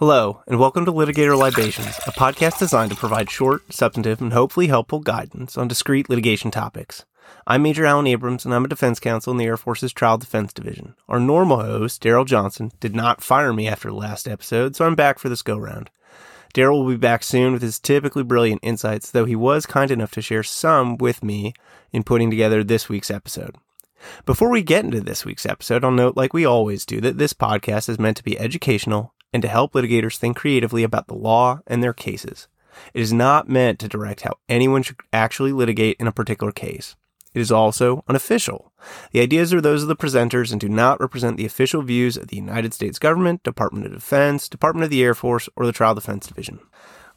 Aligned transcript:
Hello, 0.00 0.42
and 0.46 0.58
welcome 0.58 0.86
to 0.86 0.92
Litigator 0.92 1.36
Libations, 1.36 1.94
a 2.06 2.12
podcast 2.12 2.58
designed 2.58 2.90
to 2.90 2.96
provide 2.96 3.28
short, 3.28 3.70
substantive, 3.70 4.22
and 4.22 4.32
hopefully 4.32 4.68
helpful 4.68 5.00
guidance 5.00 5.58
on 5.58 5.68
discrete 5.68 6.08
litigation 6.08 6.50
topics. 6.50 7.04
I'm 7.46 7.62
Major 7.62 7.84
Allen 7.84 8.06
Abrams, 8.06 8.46
and 8.46 8.54
I'm 8.54 8.64
a 8.64 8.68
defense 8.68 8.98
counsel 8.98 9.32
in 9.32 9.36
the 9.36 9.44
Air 9.44 9.58
Force's 9.58 9.92
Trial 9.92 10.16
Defense 10.16 10.54
Division. 10.54 10.94
Our 11.06 11.20
normal 11.20 11.60
host, 11.60 12.02
Daryl 12.02 12.24
Johnson, 12.24 12.72
did 12.80 12.96
not 12.96 13.22
fire 13.22 13.52
me 13.52 13.68
after 13.68 13.90
the 13.90 13.94
last 13.94 14.26
episode, 14.26 14.74
so 14.74 14.86
I'm 14.86 14.94
back 14.94 15.18
for 15.18 15.28
this 15.28 15.42
go 15.42 15.58
round. 15.58 15.90
Daryl 16.54 16.82
will 16.82 16.88
be 16.88 16.96
back 16.96 17.22
soon 17.22 17.52
with 17.52 17.60
his 17.60 17.78
typically 17.78 18.22
brilliant 18.22 18.60
insights, 18.62 19.10
though 19.10 19.26
he 19.26 19.36
was 19.36 19.66
kind 19.66 19.90
enough 19.90 20.12
to 20.12 20.22
share 20.22 20.42
some 20.42 20.96
with 20.96 21.22
me 21.22 21.52
in 21.92 22.04
putting 22.04 22.30
together 22.30 22.64
this 22.64 22.88
week's 22.88 23.10
episode. 23.10 23.54
Before 24.24 24.48
we 24.48 24.62
get 24.62 24.86
into 24.86 25.02
this 25.02 25.26
week's 25.26 25.44
episode, 25.44 25.84
I'll 25.84 25.90
note, 25.90 26.16
like 26.16 26.32
we 26.32 26.46
always 26.46 26.86
do, 26.86 27.02
that 27.02 27.18
this 27.18 27.34
podcast 27.34 27.90
is 27.90 27.98
meant 27.98 28.16
to 28.16 28.24
be 28.24 28.38
educational 28.38 29.12
and 29.32 29.42
to 29.42 29.48
help 29.48 29.72
litigators 29.72 30.16
think 30.16 30.36
creatively 30.36 30.82
about 30.82 31.06
the 31.06 31.14
law 31.14 31.60
and 31.66 31.82
their 31.82 31.92
cases. 31.92 32.48
It 32.94 33.00
is 33.00 33.12
not 33.12 33.48
meant 33.48 33.78
to 33.80 33.88
direct 33.88 34.22
how 34.22 34.34
anyone 34.48 34.82
should 34.82 34.96
actually 35.12 35.52
litigate 35.52 35.96
in 35.98 36.06
a 36.06 36.12
particular 36.12 36.52
case. 36.52 36.96
It 37.32 37.40
is 37.40 37.52
also 37.52 38.02
unofficial. 38.08 38.72
The 39.12 39.20
ideas 39.20 39.54
are 39.54 39.60
those 39.60 39.82
of 39.82 39.88
the 39.88 39.96
presenters 39.96 40.50
and 40.50 40.60
do 40.60 40.68
not 40.68 41.00
represent 41.00 41.36
the 41.36 41.46
official 41.46 41.82
views 41.82 42.16
of 42.16 42.28
the 42.28 42.36
United 42.36 42.74
States 42.74 42.98
government, 42.98 43.44
Department 43.44 43.86
of 43.86 43.92
Defense, 43.92 44.48
Department 44.48 44.84
of 44.84 44.90
the 44.90 45.02
Air 45.02 45.14
Force, 45.14 45.48
or 45.54 45.64
the 45.64 45.72
Trial 45.72 45.94
Defense 45.94 46.26
Division. 46.26 46.58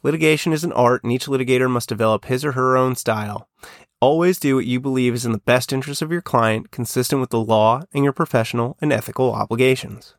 Litigation 0.04 0.52
is 0.52 0.62
an 0.62 0.72
art, 0.72 1.02
and 1.02 1.12
each 1.12 1.26
litigator 1.26 1.68
must 1.68 1.88
develop 1.88 2.26
his 2.26 2.44
or 2.44 2.52
her 2.52 2.76
own 2.76 2.94
style. 2.94 3.48
Always 4.00 4.38
do 4.38 4.54
what 4.54 4.66
you 4.66 4.78
believe 4.78 5.14
is 5.14 5.24
in 5.24 5.32
the 5.32 5.38
best 5.38 5.72
interest 5.72 6.02
of 6.02 6.12
your 6.12 6.20
client, 6.20 6.70
consistent 6.70 7.20
with 7.20 7.30
the 7.30 7.40
law 7.40 7.82
and 7.92 8.04
your 8.04 8.12
professional 8.12 8.76
and 8.80 8.92
ethical 8.92 9.32
obligations. 9.32 10.14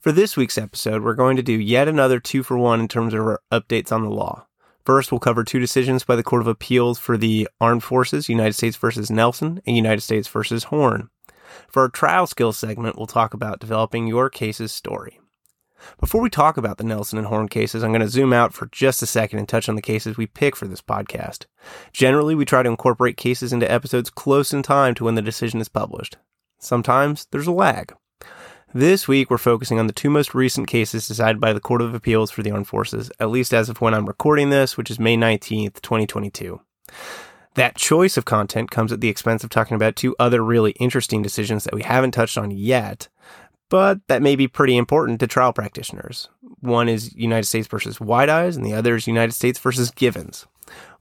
For 0.00 0.12
this 0.12 0.34
week's 0.34 0.56
episode, 0.56 1.02
we're 1.02 1.12
going 1.12 1.36
to 1.36 1.42
do 1.42 1.60
yet 1.60 1.86
another 1.86 2.20
two 2.20 2.42
for 2.42 2.56
one 2.56 2.80
in 2.80 2.88
terms 2.88 3.12
of 3.12 3.20
our 3.20 3.42
updates 3.52 3.92
on 3.92 4.02
the 4.02 4.08
law. 4.08 4.46
First, 4.82 5.12
we'll 5.12 5.18
cover 5.18 5.44
two 5.44 5.58
decisions 5.58 6.04
by 6.04 6.16
the 6.16 6.22
Court 6.22 6.40
of 6.40 6.48
Appeals 6.48 6.98
for 6.98 7.18
the 7.18 7.46
Armed 7.60 7.84
Forces, 7.84 8.26
United 8.26 8.54
States 8.54 8.78
versus 8.78 9.10
Nelson 9.10 9.60
and 9.66 9.76
United 9.76 10.00
States 10.00 10.26
versus 10.26 10.64
Horne. 10.64 11.10
For 11.68 11.82
our 11.82 11.90
trial 11.90 12.26
skills 12.26 12.56
segment, 12.56 12.96
we'll 12.96 13.08
talk 13.08 13.34
about 13.34 13.60
developing 13.60 14.06
your 14.06 14.30
case's 14.30 14.72
story. 14.72 15.20
Before 16.00 16.22
we 16.22 16.30
talk 16.30 16.56
about 16.56 16.78
the 16.78 16.84
Nelson 16.84 17.18
and 17.18 17.26
Horne 17.26 17.48
cases, 17.48 17.84
I'm 17.84 17.90
going 17.90 18.00
to 18.00 18.08
zoom 18.08 18.32
out 18.32 18.54
for 18.54 18.70
just 18.72 19.02
a 19.02 19.06
second 19.06 19.38
and 19.38 19.46
touch 19.46 19.68
on 19.68 19.74
the 19.74 19.82
cases 19.82 20.16
we 20.16 20.26
pick 20.26 20.56
for 20.56 20.66
this 20.66 20.80
podcast. 20.80 21.44
Generally, 21.92 22.36
we 22.36 22.46
try 22.46 22.62
to 22.62 22.70
incorporate 22.70 23.18
cases 23.18 23.52
into 23.52 23.70
episodes 23.70 24.08
close 24.08 24.54
in 24.54 24.62
time 24.62 24.94
to 24.94 25.04
when 25.04 25.14
the 25.14 25.20
decision 25.20 25.60
is 25.60 25.68
published. 25.68 26.16
Sometimes 26.58 27.26
there's 27.32 27.46
a 27.46 27.52
lag. 27.52 27.94
This 28.72 29.08
week, 29.08 29.30
we're 29.30 29.38
focusing 29.38 29.80
on 29.80 29.88
the 29.88 29.92
two 29.92 30.10
most 30.10 30.32
recent 30.32 30.68
cases 30.68 31.08
decided 31.08 31.40
by 31.40 31.52
the 31.52 31.58
Court 31.58 31.82
of 31.82 31.92
Appeals 31.92 32.30
for 32.30 32.44
the 32.44 32.52
Armed 32.52 32.68
Forces, 32.68 33.10
at 33.18 33.28
least 33.28 33.52
as 33.52 33.68
of 33.68 33.80
when 33.80 33.94
I'm 33.94 34.06
recording 34.06 34.50
this, 34.50 34.76
which 34.76 34.92
is 34.92 35.00
May 35.00 35.16
19th, 35.16 35.82
2022. 35.82 36.60
That 37.54 37.74
choice 37.74 38.16
of 38.16 38.26
content 38.26 38.70
comes 38.70 38.92
at 38.92 39.00
the 39.00 39.08
expense 39.08 39.42
of 39.42 39.50
talking 39.50 39.74
about 39.74 39.96
two 39.96 40.14
other 40.20 40.40
really 40.44 40.70
interesting 40.78 41.20
decisions 41.20 41.64
that 41.64 41.74
we 41.74 41.82
haven't 41.82 42.12
touched 42.12 42.38
on 42.38 42.52
yet, 42.52 43.08
but 43.70 44.06
that 44.06 44.22
may 44.22 44.36
be 44.36 44.46
pretty 44.46 44.76
important 44.76 45.18
to 45.18 45.26
trial 45.26 45.52
practitioners. 45.52 46.28
One 46.60 46.88
is 46.88 47.12
United 47.16 47.48
States 47.48 47.66
versus 47.66 47.98
Whiteyes, 47.98 48.54
and 48.54 48.64
the 48.64 48.74
other 48.74 48.94
is 48.94 49.08
United 49.08 49.32
States 49.32 49.58
versus 49.58 49.90
Givens. 49.90 50.46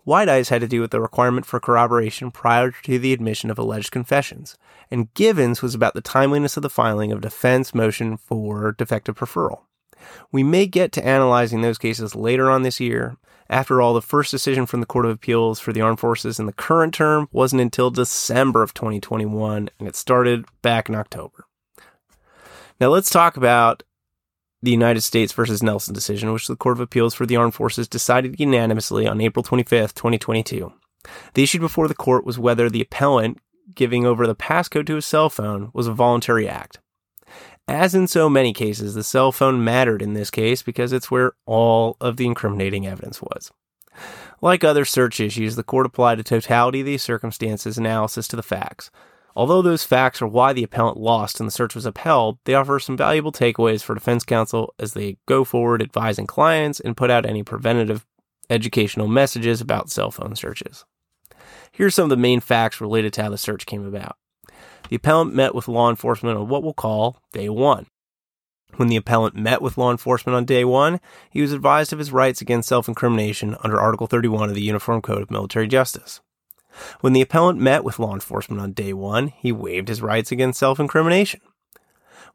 Whiteyes 0.07 0.49
had 0.49 0.61
to 0.61 0.67
do 0.67 0.81
with 0.81 0.91
the 0.91 1.01
requirement 1.01 1.45
for 1.45 1.59
corroboration 1.59 2.31
prior 2.31 2.71
to 2.71 2.99
the 2.99 3.13
admission 3.13 3.51
of 3.51 3.59
alleged 3.59 3.91
confessions, 3.91 4.57
and 4.89 5.13
Givens 5.13 5.61
was 5.61 5.75
about 5.75 5.93
the 5.93 6.01
timeliness 6.01 6.57
of 6.57 6.63
the 6.63 6.69
filing 6.69 7.11
of 7.11 7.21
defense 7.21 7.75
motion 7.75 8.17
for 8.17 8.71
defective 8.71 9.17
referral. 9.19 9.61
We 10.31 10.43
may 10.43 10.65
get 10.65 10.91
to 10.93 11.05
analyzing 11.05 11.61
those 11.61 11.77
cases 11.77 12.15
later 12.15 12.49
on 12.49 12.63
this 12.63 12.79
year. 12.79 13.17
After 13.49 13.81
all, 13.81 13.93
the 13.93 14.01
first 14.01 14.31
decision 14.31 14.65
from 14.65 14.79
the 14.79 14.85
Court 14.85 15.05
of 15.05 15.11
Appeals 15.11 15.59
for 15.59 15.73
the 15.73 15.81
Armed 15.81 15.99
Forces 15.99 16.39
in 16.39 16.45
the 16.45 16.53
current 16.53 16.93
term 16.93 17.27
wasn't 17.31 17.61
until 17.61 17.89
December 17.89 18.63
of 18.63 18.73
2021, 18.73 19.69
and 19.79 19.87
it 19.87 19.95
started 19.95 20.45
back 20.61 20.87
in 20.87 20.95
October. 20.95 21.45
Now 22.79 22.87
let's 22.89 23.09
talk 23.09 23.37
about 23.37 23.83
the 24.61 24.71
United 24.71 25.01
States 25.01 25.31
versus 25.33 25.63
Nelson 25.63 25.93
decision, 25.93 26.31
which 26.33 26.47
the 26.47 26.55
Court 26.55 26.77
of 26.77 26.81
Appeals 26.81 27.13
for 27.13 27.25
the 27.25 27.35
Armed 27.35 27.53
Forces 27.53 27.87
decided 27.87 28.39
unanimously 28.39 29.07
on 29.07 29.21
April 29.21 29.43
25th, 29.43 29.93
2022. 29.93 30.73
The 31.33 31.43
issue 31.43 31.59
before 31.59 31.87
the 31.87 31.95
court 31.95 32.25
was 32.25 32.37
whether 32.37 32.69
the 32.69 32.81
appellant 32.81 33.39
giving 33.73 34.05
over 34.05 34.27
the 34.27 34.35
passcode 34.35 34.87
to 34.87 34.95
his 34.95 35.05
cell 35.05 35.29
phone 35.29 35.71
was 35.73 35.87
a 35.87 35.93
voluntary 35.93 36.47
act. 36.47 36.79
As 37.67 37.93
in 37.93 38.07
so 38.07 38.29
many 38.29 38.51
cases, 38.51 38.95
the 38.95 39.03
cell 39.03 39.31
phone 39.31 39.63
mattered 39.63 40.01
in 40.01 40.13
this 40.13 40.31
case 40.31 40.63
because 40.63 40.91
it's 40.91 41.11
where 41.11 41.33
all 41.45 41.97
of 42.01 42.17
the 42.17 42.25
incriminating 42.25 42.87
evidence 42.87 43.21
was. 43.21 43.51
Like 44.41 44.63
other 44.63 44.85
search 44.85 45.19
issues, 45.19 45.55
the 45.55 45.63
court 45.63 45.85
applied 45.85 46.19
a 46.19 46.23
totality 46.23 46.79
of 46.79 46.87
the 46.87 46.97
circumstances 46.97 47.77
analysis 47.77 48.27
to 48.29 48.35
the 48.35 48.43
facts, 48.43 48.89
Although 49.39 49.61
those 49.61 49.85
facts 49.85 50.21
are 50.21 50.27
why 50.27 50.51
the 50.51 50.63
appellant 50.63 50.97
lost 50.97 51.39
and 51.39 51.47
the 51.47 51.51
search 51.51 51.73
was 51.73 51.85
upheld, 51.85 52.39
they 52.43 52.55
offer 52.55 52.77
some 52.77 52.97
valuable 52.97 53.31
takeaways 53.31 53.81
for 53.81 53.93
defense 53.93 54.25
counsel 54.25 54.73
as 54.77 54.91
they 54.91 55.15
go 55.27 55.45
forward 55.45 55.81
advising 55.81 56.27
clients 56.27 56.81
and 56.81 56.97
put 56.97 57.09
out 57.09 57.25
any 57.25 57.41
preventative 57.41 58.05
educational 58.49 59.07
messages 59.07 59.61
about 59.61 59.89
cell 59.89 60.11
phone 60.11 60.35
searches. 60.35 60.83
Here 61.71 61.85
are 61.85 61.89
some 61.89 62.03
of 62.03 62.09
the 62.09 62.17
main 62.17 62.41
facts 62.41 62.81
related 62.81 63.13
to 63.13 63.23
how 63.23 63.29
the 63.29 63.37
search 63.37 63.65
came 63.65 63.85
about. 63.85 64.17
The 64.89 64.97
appellant 64.97 65.33
met 65.33 65.55
with 65.55 65.69
law 65.69 65.89
enforcement 65.89 66.37
on 66.37 66.49
what 66.49 66.61
we'll 66.61 66.73
call 66.73 67.21
day 67.31 67.47
one. 67.47 67.87
When 68.75 68.89
the 68.89 68.97
appellant 68.97 69.37
met 69.37 69.61
with 69.61 69.77
law 69.77 69.89
enforcement 69.89 70.35
on 70.35 70.43
day 70.43 70.65
one, 70.65 70.99
he 71.29 71.39
was 71.39 71.53
advised 71.53 71.93
of 71.93 71.99
his 71.99 72.11
rights 72.11 72.41
against 72.41 72.67
self 72.67 72.89
incrimination 72.89 73.55
under 73.63 73.79
Article 73.79 74.07
31 74.07 74.49
of 74.49 74.55
the 74.55 74.61
Uniform 74.63 75.01
Code 75.01 75.21
of 75.21 75.31
Military 75.31 75.69
Justice. 75.69 76.19
When 77.01 77.13
the 77.13 77.21
appellant 77.21 77.59
met 77.59 77.83
with 77.83 77.99
law 77.99 78.13
enforcement 78.13 78.61
on 78.61 78.73
day 78.73 78.93
one, 78.93 79.27
he 79.29 79.51
waived 79.51 79.87
his 79.87 80.01
rights 80.01 80.31
against 80.31 80.59
self 80.59 80.79
incrimination. 80.79 81.41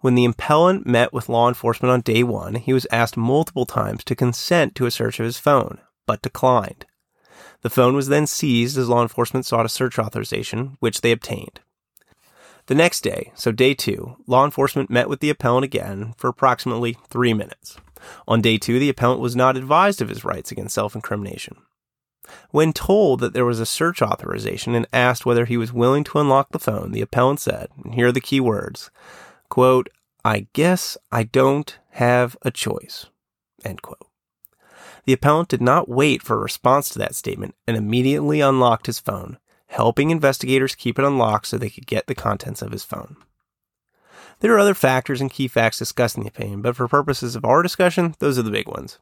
When 0.00 0.14
the 0.14 0.24
appellant 0.26 0.86
met 0.86 1.12
with 1.12 1.28
law 1.28 1.48
enforcement 1.48 1.92
on 1.92 2.00
day 2.02 2.22
one, 2.22 2.56
he 2.56 2.72
was 2.72 2.86
asked 2.90 3.16
multiple 3.16 3.64
times 3.64 4.04
to 4.04 4.14
consent 4.14 4.74
to 4.74 4.86
a 4.86 4.90
search 4.90 5.18
of 5.18 5.24
his 5.24 5.38
phone, 5.38 5.78
but 6.06 6.22
declined. 6.22 6.84
The 7.62 7.70
phone 7.70 7.94
was 7.94 8.08
then 8.08 8.26
seized 8.26 8.76
as 8.76 8.88
law 8.88 9.02
enforcement 9.02 9.46
sought 9.46 9.64
a 9.64 9.70
search 9.70 9.98
authorization, 9.98 10.76
which 10.80 11.00
they 11.00 11.12
obtained. 11.12 11.60
The 12.66 12.74
next 12.74 13.02
day, 13.02 13.32
so 13.34 13.52
day 13.52 13.74
two, 13.74 14.16
law 14.26 14.44
enforcement 14.44 14.90
met 14.90 15.08
with 15.08 15.20
the 15.20 15.30
appellant 15.30 15.64
again 15.64 16.14
for 16.16 16.28
approximately 16.28 16.96
three 17.08 17.34
minutes. 17.34 17.76
On 18.26 18.40
day 18.40 18.58
two, 18.58 18.78
the 18.78 18.88
appellant 18.88 19.20
was 19.20 19.36
not 19.36 19.56
advised 19.56 20.02
of 20.02 20.08
his 20.08 20.24
rights 20.24 20.50
against 20.50 20.74
self 20.74 20.94
incrimination. 20.94 21.56
When 22.50 22.72
told 22.72 23.20
that 23.20 23.32
there 23.32 23.44
was 23.44 23.60
a 23.60 23.66
search 23.66 24.00
authorization 24.00 24.74
and 24.74 24.86
asked 24.92 25.26
whether 25.26 25.44
he 25.44 25.56
was 25.56 25.72
willing 25.72 26.04
to 26.04 26.18
unlock 26.18 26.50
the 26.50 26.58
phone, 26.58 26.92
the 26.92 27.00
appellant 27.00 27.40
said, 27.40 27.68
and 27.82 27.94
here 27.94 28.08
are 28.08 28.12
the 28.12 28.20
key 28.20 28.40
words, 28.40 28.90
quote, 29.48 29.88
I 30.24 30.46
guess 30.52 30.96
I 31.12 31.24
don't 31.24 31.78
have 31.90 32.36
a 32.42 32.50
choice, 32.50 33.06
end 33.64 33.82
quote. 33.82 34.06
The 35.04 35.12
appellant 35.12 35.50
did 35.50 35.60
not 35.60 35.88
wait 35.88 36.22
for 36.22 36.36
a 36.36 36.42
response 36.42 36.88
to 36.90 36.98
that 37.00 37.14
statement 37.14 37.54
and 37.68 37.76
immediately 37.76 38.40
unlocked 38.40 38.86
his 38.86 38.98
phone, 38.98 39.38
helping 39.66 40.10
investigators 40.10 40.74
keep 40.74 40.98
it 40.98 41.04
unlocked 41.04 41.46
so 41.46 41.58
they 41.58 41.68
could 41.68 41.86
get 41.86 42.06
the 42.06 42.14
contents 42.14 42.62
of 42.62 42.72
his 42.72 42.84
phone. 42.84 43.16
There 44.40 44.52
are 44.54 44.58
other 44.58 44.74
factors 44.74 45.20
and 45.20 45.30
key 45.30 45.48
facts 45.48 45.78
discussed 45.78 46.16
in 46.16 46.22
the 46.22 46.28
opinion, 46.28 46.62
but 46.62 46.76
for 46.76 46.88
purposes 46.88 47.36
of 47.36 47.44
our 47.44 47.62
discussion, 47.62 48.14
those 48.18 48.38
are 48.38 48.42
the 48.42 48.50
big 48.50 48.66
ones. 48.66 48.98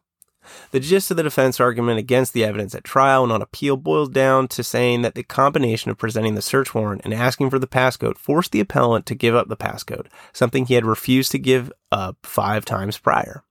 The 0.71 0.81
gist 0.81 1.11
of 1.11 1.17
the 1.17 1.23
defense 1.23 1.61
argument 1.61 1.99
against 1.99 2.33
the 2.33 2.45
evidence 2.45 2.75
at 2.75 2.85
trial 2.85 3.23
and 3.23 3.33
on 3.33 3.43
appeal 3.43 3.77
boils 3.77 4.09
down 4.09 4.49
to 4.49 4.65
saying 4.65 5.03
that 5.03 5.15
the 5.15 5.23
combination 5.23 5.91
of 5.91 5.99
presenting 5.99 6.35
the 6.35 6.43
search 6.43 6.75
warrant 6.75 7.03
and 7.05 7.15
asking 7.15 7.51
for 7.51 7.59
the 7.59 7.67
passcode 7.67 8.19
forced 8.19 8.53
the 8.53 8.61
appellant 8.61 9.07
to 9.07 9.15
give 9.15 9.35
up 9.35 9.49
the 9.49 9.57
passcode, 9.57 10.07
something 10.33 10.67
he 10.67 10.75
had 10.75 10.85
refused 10.85 11.33
to 11.33 11.39
give 11.39 11.73
up 11.91 12.17
five 12.23 12.65
times 12.65 12.99
prior. 12.99 13.45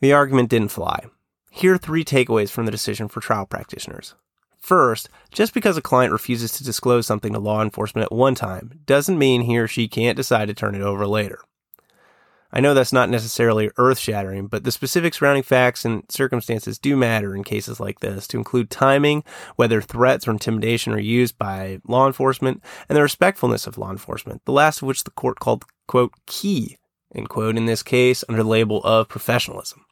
The 0.00 0.12
argument 0.12 0.50
didn't 0.50 0.68
fly. 0.68 1.06
Here 1.50 1.74
are 1.74 1.78
three 1.78 2.04
takeaways 2.04 2.50
from 2.50 2.66
the 2.66 2.70
decision 2.70 3.08
for 3.08 3.20
trial 3.20 3.46
practitioners. 3.46 4.14
First, 4.58 5.08
just 5.30 5.54
because 5.54 5.76
a 5.76 5.82
client 5.82 6.12
refuses 6.12 6.52
to 6.52 6.64
disclose 6.64 7.06
something 7.06 7.32
to 7.32 7.38
law 7.38 7.62
enforcement 7.62 8.04
at 8.04 8.12
one 8.12 8.34
time 8.34 8.80
doesn't 8.84 9.18
mean 9.18 9.42
he 9.42 9.58
or 9.58 9.68
she 9.68 9.88
can't 9.88 10.16
decide 10.16 10.48
to 10.48 10.54
turn 10.54 10.74
it 10.74 10.82
over 10.82 11.06
later. 11.06 11.40
I 12.56 12.60
know 12.60 12.72
that's 12.72 12.90
not 12.90 13.10
necessarily 13.10 13.70
earth 13.76 13.98
shattering, 13.98 14.46
but 14.46 14.64
the 14.64 14.72
specific 14.72 15.12
surrounding 15.12 15.42
facts 15.42 15.84
and 15.84 16.04
circumstances 16.08 16.78
do 16.78 16.96
matter 16.96 17.36
in 17.36 17.44
cases 17.44 17.80
like 17.80 18.00
this, 18.00 18.26
to 18.28 18.38
include 18.38 18.70
timing, 18.70 19.24
whether 19.56 19.82
threats 19.82 20.26
or 20.26 20.30
intimidation 20.30 20.94
are 20.94 20.98
used 20.98 21.36
by 21.36 21.80
law 21.86 22.06
enforcement, 22.06 22.62
and 22.88 22.96
the 22.96 23.02
respectfulness 23.02 23.66
of 23.66 23.76
law 23.76 23.90
enforcement, 23.90 24.40
the 24.46 24.52
last 24.52 24.80
of 24.80 24.88
which 24.88 25.04
the 25.04 25.10
court 25.10 25.38
called, 25.38 25.66
quote, 25.86 26.14
key, 26.24 26.78
end 27.14 27.28
quote, 27.28 27.58
in 27.58 27.66
this 27.66 27.82
case, 27.82 28.24
under 28.26 28.42
the 28.42 28.48
label 28.48 28.82
of 28.84 29.06
professionalism. 29.06 29.84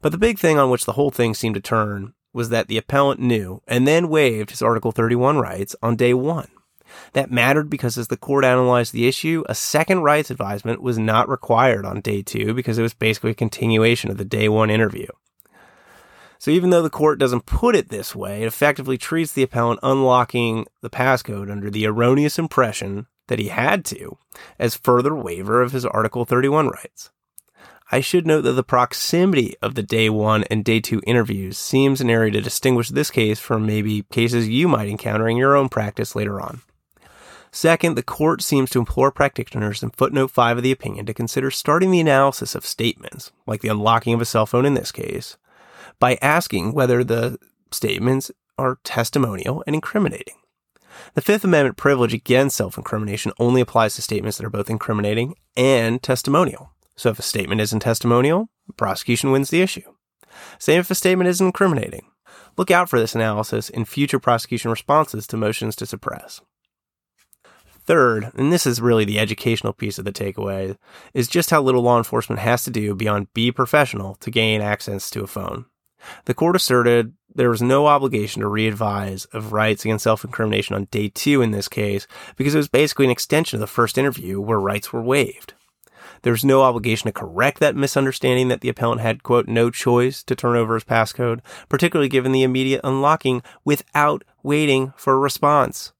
But 0.00 0.12
the 0.12 0.16
big 0.16 0.38
thing 0.38 0.58
on 0.58 0.70
which 0.70 0.86
the 0.86 0.92
whole 0.92 1.10
thing 1.10 1.34
seemed 1.34 1.56
to 1.56 1.60
turn 1.60 2.14
was 2.32 2.48
that 2.48 2.68
the 2.68 2.78
appellant 2.78 3.20
knew 3.20 3.60
and 3.66 3.86
then 3.86 4.08
waived 4.08 4.48
his 4.48 4.62
Article 4.62 4.90
31 4.90 5.36
rights 5.36 5.76
on 5.82 5.96
day 5.96 6.14
one. 6.14 6.48
That 7.12 7.30
mattered 7.30 7.70
because 7.70 7.98
as 7.98 8.08
the 8.08 8.16
court 8.16 8.44
analyzed 8.44 8.92
the 8.92 9.08
issue, 9.08 9.44
a 9.48 9.54
second 9.54 10.00
rights 10.00 10.30
advisement 10.30 10.82
was 10.82 10.98
not 10.98 11.28
required 11.28 11.84
on 11.84 12.00
day 12.00 12.22
two 12.22 12.54
because 12.54 12.78
it 12.78 12.82
was 12.82 12.94
basically 12.94 13.30
a 13.30 13.34
continuation 13.34 14.10
of 14.10 14.18
the 14.18 14.24
day 14.24 14.48
one 14.48 14.70
interview. 14.70 15.06
So 16.38 16.50
even 16.50 16.70
though 16.70 16.80
the 16.80 16.88
court 16.88 17.18
doesn't 17.18 17.44
put 17.44 17.76
it 17.76 17.90
this 17.90 18.16
way, 18.16 18.42
it 18.42 18.46
effectively 18.46 18.96
treats 18.96 19.32
the 19.32 19.42
appellant 19.42 19.80
unlocking 19.82 20.66
the 20.80 20.88
passcode 20.88 21.50
under 21.50 21.70
the 21.70 21.86
erroneous 21.86 22.38
impression 22.38 23.06
that 23.28 23.38
he 23.38 23.48
had 23.48 23.84
to 23.86 24.16
as 24.58 24.74
further 24.74 25.14
waiver 25.14 25.60
of 25.60 25.72
his 25.72 25.84
Article 25.84 26.24
31 26.24 26.68
rights. 26.68 27.10
I 27.92 28.00
should 28.00 28.26
note 28.26 28.42
that 28.42 28.52
the 28.52 28.62
proximity 28.62 29.54
of 29.60 29.74
the 29.74 29.82
day 29.82 30.08
one 30.08 30.44
and 30.44 30.64
day 30.64 30.80
two 30.80 31.02
interviews 31.06 31.58
seems 31.58 32.00
an 32.00 32.08
area 32.08 32.30
to 32.32 32.40
distinguish 32.40 32.88
this 32.88 33.10
case 33.10 33.40
from 33.40 33.66
maybe 33.66 34.04
cases 34.12 34.48
you 34.48 34.68
might 34.68 34.88
encounter 34.88 35.28
in 35.28 35.36
your 35.36 35.56
own 35.56 35.68
practice 35.68 36.14
later 36.14 36.40
on. 36.40 36.62
Second, 37.52 37.96
the 37.96 38.02
court 38.02 38.42
seems 38.42 38.70
to 38.70 38.78
implore 38.78 39.10
practitioners 39.10 39.82
in 39.82 39.90
footnote 39.90 40.30
5 40.30 40.58
of 40.58 40.62
the 40.62 40.70
opinion 40.72 41.06
to 41.06 41.14
consider 41.14 41.50
starting 41.50 41.90
the 41.90 42.00
analysis 42.00 42.54
of 42.54 42.64
statements, 42.64 43.32
like 43.46 43.60
the 43.60 43.68
unlocking 43.68 44.14
of 44.14 44.20
a 44.20 44.24
cell 44.24 44.46
phone 44.46 44.64
in 44.64 44.74
this 44.74 44.92
case, 44.92 45.36
by 45.98 46.16
asking 46.22 46.72
whether 46.72 47.02
the 47.02 47.38
statements 47.72 48.30
are 48.56 48.78
testimonial 48.84 49.64
and 49.66 49.74
incriminating. 49.74 50.36
The 51.14 51.22
Fifth 51.22 51.44
Amendment 51.44 51.76
privilege 51.76 52.14
against 52.14 52.56
self 52.56 52.76
incrimination 52.76 53.32
only 53.38 53.60
applies 53.60 53.96
to 53.96 54.02
statements 54.02 54.38
that 54.38 54.46
are 54.46 54.50
both 54.50 54.70
incriminating 54.70 55.34
and 55.56 56.02
testimonial. 56.02 56.70
So 56.94 57.10
if 57.10 57.18
a 57.18 57.22
statement 57.22 57.60
isn't 57.60 57.80
testimonial, 57.80 58.48
the 58.66 58.74
prosecution 58.74 59.32
wins 59.32 59.50
the 59.50 59.62
issue. 59.62 59.94
Same 60.58 60.80
if 60.80 60.90
a 60.90 60.94
statement 60.94 61.28
isn't 61.28 61.46
incriminating. 61.46 62.06
Look 62.56 62.70
out 62.70 62.88
for 62.88 63.00
this 63.00 63.14
analysis 63.14 63.70
in 63.70 63.84
future 63.84 64.18
prosecution 64.18 64.70
responses 64.70 65.26
to 65.28 65.36
motions 65.36 65.74
to 65.76 65.86
suppress. 65.86 66.42
Third, 67.90 68.30
and 68.36 68.52
this 68.52 68.68
is 68.68 68.80
really 68.80 69.04
the 69.04 69.18
educational 69.18 69.72
piece 69.72 69.98
of 69.98 70.04
the 70.04 70.12
takeaway, 70.12 70.76
is 71.12 71.26
just 71.26 71.50
how 71.50 71.60
little 71.60 71.82
law 71.82 71.98
enforcement 71.98 72.38
has 72.38 72.62
to 72.62 72.70
do 72.70 72.94
beyond 72.94 73.34
be 73.34 73.50
professional 73.50 74.14
to 74.20 74.30
gain 74.30 74.60
access 74.60 75.10
to 75.10 75.24
a 75.24 75.26
phone. 75.26 75.64
The 76.26 76.34
court 76.34 76.54
asserted 76.54 77.14
there 77.34 77.50
was 77.50 77.60
no 77.60 77.88
obligation 77.88 78.42
to 78.42 78.48
re-advise 78.48 79.24
of 79.32 79.52
rights 79.52 79.84
against 79.84 80.04
self-incrimination 80.04 80.76
on 80.76 80.84
day 80.92 81.08
two 81.08 81.42
in 81.42 81.50
this 81.50 81.66
case 81.66 82.06
because 82.36 82.54
it 82.54 82.58
was 82.58 82.68
basically 82.68 83.06
an 83.06 83.10
extension 83.10 83.56
of 83.56 83.60
the 83.60 83.66
first 83.66 83.98
interview 83.98 84.40
where 84.40 84.60
rights 84.60 84.92
were 84.92 85.02
waived. 85.02 85.54
There 86.22 86.32
was 86.32 86.44
no 86.44 86.62
obligation 86.62 87.08
to 87.08 87.12
correct 87.12 87.58
that 87.58 87.74
misunderstanding 87.74 88.46
that 88.46 88.60
the 88.60 88.68
appellant 88.68 89.00
had, 89.00 89.24
quote, 89.24 89.48
no 89.48 89.68
choice 89.68 90.22
to 90.22 90.36
turn 90.36 90.54
over 90.56 90.74
his 90.74 90.84
passcode, 90.84 91.40
particularly 91.68 92.08
given 92.08 92.30
the 92.30 92.44
immediate 92.44 92.82
unlocking 92.84 93.42
without 93.64 94.22
waiting 94.44 94.92
for 94.96 95.14
a 95.14 95.18
response. 95.18 95.92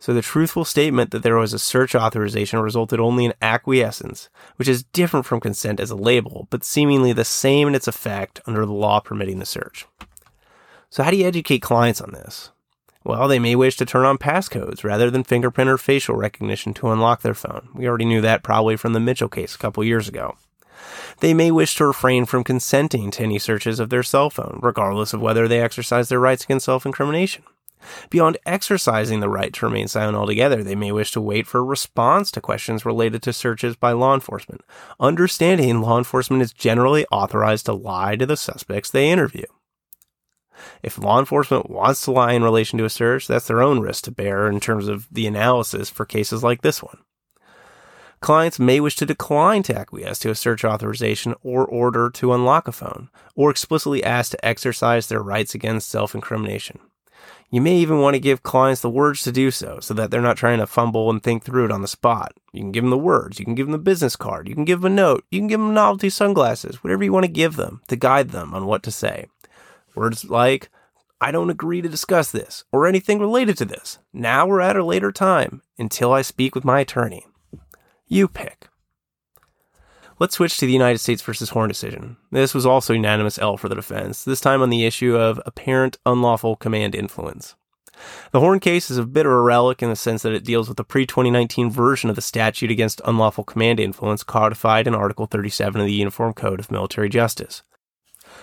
So 0.00 0.14
the 0.14 0.22
truthful 0.22 0.64
statement 0.64 1.10
that 1.10 1.22
there 1.22 1.36
was 1.36 1.52
a 1.52 1.58
search 1.58 1.94
authorization 1.94 2.58
resulted 2.60 2.98
only 2.98 3.26
in 3.26 3.34
acquiescence, 3.42 4.30
which 4.56 4.66
is 4.66 4.82
different 4.82 5.26
from 5.26 5.40
consent 5.40 5.78
as 5.78 5.90
a 5.90 5.94
label, 5.94 6.48
but 6.48 6.64
seemingly 6.64 7.12
the 7.12 7.24
same 7.24 7.68
in 7.68 7.74
its 7.74 7.86
effect 7.86 8.40
under 8.46 8.64
the 8.64 8.72
law 8.72 9.00
permitting 9.00 9.40
the 9.40 9.46
search. 9.46 9.86
So 10.88 11.02
how 11.02 11.10
do 11.10 11.18
you 11.18 11.26
educate 11.26 11.60
clients 11.60 12.00
on 12.00 12.12
this? 12.12 12.50
Well, 13.04 13.28
they 13.28 13.38
may 13.38 13.54
wish 13.54 13.76
to 13.76 13.84
turn 13.84 14.06
on 14.06 14.16
passcodes 14.16 14.84
rather 14.84 15.10
than 15.10 15.22
fingerprint 15.22 15.68
or 15.68 15.76
facial 15.76 16.16
recognition 16.16 16.72
to 16.74 16.90
unlock 16.90 17.20
their 17.20 17.34
phone. 17.34 17.68
We 17.74 17.86
already 17.86 18.06
knew 18.06 18.22
that 18.22 18.42
probably 18.42 18.76
from 18.76 18.94
the 18.94 19.00
Mitchell 19.00 19.28
case 19.28 19.54
a 19.54 19.58
couple 19.58 19.84
years 19.84 20.08
ago. 20.08 20.36
They 21.20 21.34
may 21.34 21.50
wish 21.50 21.74
to 21.74 21.86
refrain 21.86 22.24
from 22.24 22.42
consenting 22.42 23.10
to 23.12 23.22
any 23.22 23.38
searches 23.38 23.78
of 23.78 23.90
their 23.90 24.02
cell 24.02 24.30
phone, 24.30 24.60
regardless 24.62 25.12
of 25.12 25.20
whether 25.20 25.46
they 25.46 25.60
exercise 25.60 26.08
their 26.08 26.20
rights 26.20 26.44
against 26.44 26.64
self 26.64 26.86
incrimination. 26.86 27.44
Beyond 28.10 28.38
exercising 28.44 29.20
the 29.20 29.28
right 29.28 29.52
to 29.54 29.66
remain 29.66 29.88
silent 29.88 30.16
altogether, 30.16 30.62
they 30.62 30.74
may 30.74 30.92
wish 30.92 31.12
to 31.12 31.20
wait 31.20 31.46
for 31.46 31.58
a 31.58 31.64
response 31.64 32.30
to 32.32 32.40
questions 32.40 32.84
related 32.84 33.22
to 33.22 33.32
searches 33.32 33.76
by 33.76 33.92
law 33.92 34.14
enforcement, 34.14 34.62
understanding 34.98 35.80
law 35.80 35.98
enforcement 35.98 36.42
is 36.42 36.52
generally 36.52 37.06
authorized 37.10 37.66
to 37.66 37.72
lie 37.72 38.16
to 38.16 38.26
the 38.26 38.36
suspects 38.36 38.90
they 38.90 39.10
interview. 39.10 39.44
If 40.82 40.98
law 40.98 41.18
enforcement 41.18 41.70
wants 41.70 42.02
to 42.02 42.12
lie 42.12 42.32
in 42.32 42.42
relation 42.42 42.78
to 42.78 42.84
a 42.84 42.90
search, 42.90 43.26
that's 43.26 43.46
their 43.46 43.62
own 43.62 43.80
risk 43.80 44.04
to 44.04 44.10
bear 44.10 44.48
in 44.48 44.60
terms 44.60 44.88
of 44.88 45.08
the 45.10 45.26
analysis 45.26 45.88
for 45.88 46.04
cases 46.04 46.42
like 46.42 46.62
this 46.62 46.82
one. 46.82 46.98
Clients 48.20 48.58
may 48.58 48.80
wish 48.80 48.96
to 48.96 49.06
decline 49.06 49.62
to 49.62 49.74
acquiesce 49.74 50.18
to 50.18 50.30
a 50.30 50.34
search 50.34 50.62
authorization 50.62 51.34
or 51.42 51.64
order 51.64 52.10
to 52.10 52.34
unlock 52.34 52.68
a 52.68 52.72
phone, 52.72 53.08
or 53.34 53.50
explicitly 53.50 54.04
ask 54.04 54.32
to 54.32 54.44
exercise 54.44 55.06
their 55.06 55.22
rights 55.22 55.54
against 55.54 55.88
self 55.88 56.14
incrimination. 56.14 56.78
You 57.52 57.60
may 57.60 57.76
even 57.76 58.00
want 58.00 58.14
to 58.14 58.20
give 58.20 58.44
clients 58.44 58.80
the 58.80 58.88
words 58.88 59.22
to 59.22 59.32
do 59.32 59.50
so, 59.50 59.80
so 59.80 59.92
that 59.94 60.10
they're 60.10 60.20
not 60.20 60.36
trying 60.36 60.58
to 60.58 60.68
fumble 60.68 61.10
and 61.10 61.20
think 61.20 61.42
through 61.42 61.64
it 61.64 61.72
on 61.72 61.82
the 61.82 61.88
spot. 61.88 62.32
You 62.52 62.60
can 62.60 62.70
give 62.70 62.84
them 62.84 62.90
the 62.90 62.98
words, 62.98 63.40
you 63.40 63.44
can 63.44 63.56
give 63.56 63.66
them 63.66 63.72
the 63.72 63.78
business 63.78 64.14
card, 64.14 64.48
you 64.48 64.54
can 64.54 64.64
give 64.64 64.82
them 64.82 64.92
a 64.92 64.94
note, 64.94 65.24
you 65.32 65.40
can 65.40 65.48
give 65.48 65.58
them 65.58 65.74
novelty 65.74 66.10
sunglasses, 66.10 66.84
whatever 66.84 67.02
you 67.02 67.12
want 67.12 67.24
to 67.24 67.32
give 67.32 67.56
them 67.56 67.82
to 67.88 67.96
guide 67.96 68.30
them 68.30 68.54
on 68.54 68.66
what 68.66 68.84
to 68.84 68.92
say. 68.92 69.26
Words 69.96 70.30
like, 70.30 70.70
I 71.20 71.32
don't 71.32 71.50
agree 71.50 71.82
to 71.82 71.88
discuss 71.88 72.30
this 72.30 72.64
or 72.70 72.86
anything 72.86 73.18
related 73.18 73.58
to 73.58 73.64
this. 73.64 73.98
Now 74.12 74.46
or 74.46 74.60
at 74.60 74.76
a 74.76 74.84
later 74.84 75.10
time 75.10 75.62
until 75.76 76.12
I 76.12 76.22
speak 76.22 76.54
with 76.54 76.64
my 76.64 76.80
attorney. 76.80 77.26
You 78.06 78.28
pick. 78.28 78.69
Let's 80.20 80.34
switch 80.34 80.58
to 80.58 80.66
the 80.66 80.72
United 80.72 80.98
States 80.98 81.22
versus 81.22 81.48
Horne 81.48 81.68
decision. 81.68 82.18
This 82.30 82.52
was 82.52 82.66
also 82.66 82.92
unanimous 82.92 83.38
L 83.38 83.56
for 83.56 83.70
the 83.70 83.74
defense, 83.74 84.22
this 84.22 84.38
time 84.38 84.60
on 84.60 84.68
the 84.68 84.84
issue 84.84 85.16
of 85.16 85.40
apparent 85.46 85.96
unlawful 86.04 86.56
command 86.56 86.94
influence. 86.94 87.56
The 88.30 88.40
Horne 88.40 88.60
case 88.60 88.90
is 88.90 88.98
a 88.98 89.06
bit 89.06 89.24
of 89.24 89.32
a 89.32 89.40
relic 89.40 89.82
in 89.82 89.88
the 89.88 89.96
sense 89.96 90.20
that 90.20 90.34
it 90.34 90.44
deals 90.44 90.68
with 90.68 90.76
the 90.76 90.84
pre 90.84 91.06
2019 91.06 91.70
version 91.70 92.10
of 92.10 92.16
the 92.16 92.22
statute 92.22 92.70
against 92.70 93.00
unlawful 93.06 93.44
command 93.44 93.80
influence 93.80 94.22
codified 94.22 94.86
in 94.86 94.94
Article 94.94 95.24
37 95.24 95.80
of 95.80 95.86
the 95.86 95.92
Uniform 95.94 96.34
Code 96.34 96.60
of 96.60 96.70
Military 96.70 97.08
Justice. 97.08 97.62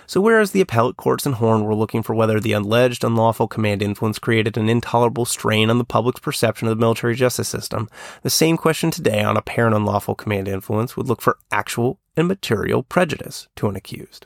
So, 0.05 0.21
whereas 0.21 0.51
the 0.51 0.61
appellate 0.61 0.97
courts 0.97 1.25
in 1.25 1.33
Horne 1.33 1.63
were 1.63 1.75
looking 1.75 2.03
for 2.03 2.13
whether 2.13 2.39
the 2.39 2.53
alleged 2.53 3.03
unlawful 3.03 3.47
command 3.47 3.81
influence 3.81 4.19
created 4.19 4.57
an 4.57 4.69
intolerable 4.69 5.25
strain 5.25 5.69
on 5.69 5.77
the 5.77 5.83
public's 5.83 6.19
perception 6.19 6.67
of 6.67 6.77
the 6.77 6.81
military 6.81 7.15
justice 7.15 7.47
system, 7.47 7.89
the 8.21 8.29
same 8.29 8.57
question 8.57 8.91
today 8.91 9.21
on 9.23 9.35
apparent 9.35 9.75
unlawful 9.75 10.15
command 10.15 10.47
influence 10.47 10.95
would 10.95 11.07
look 11.07 11.21
for 11.21 11.37
actual 11.51 11.99
and 12.15 12.27
material 12.27 12.83
prejudice 12.83 13.47
to 13.55 13.67
an 13.67 13.75
accused. 13.75 14.25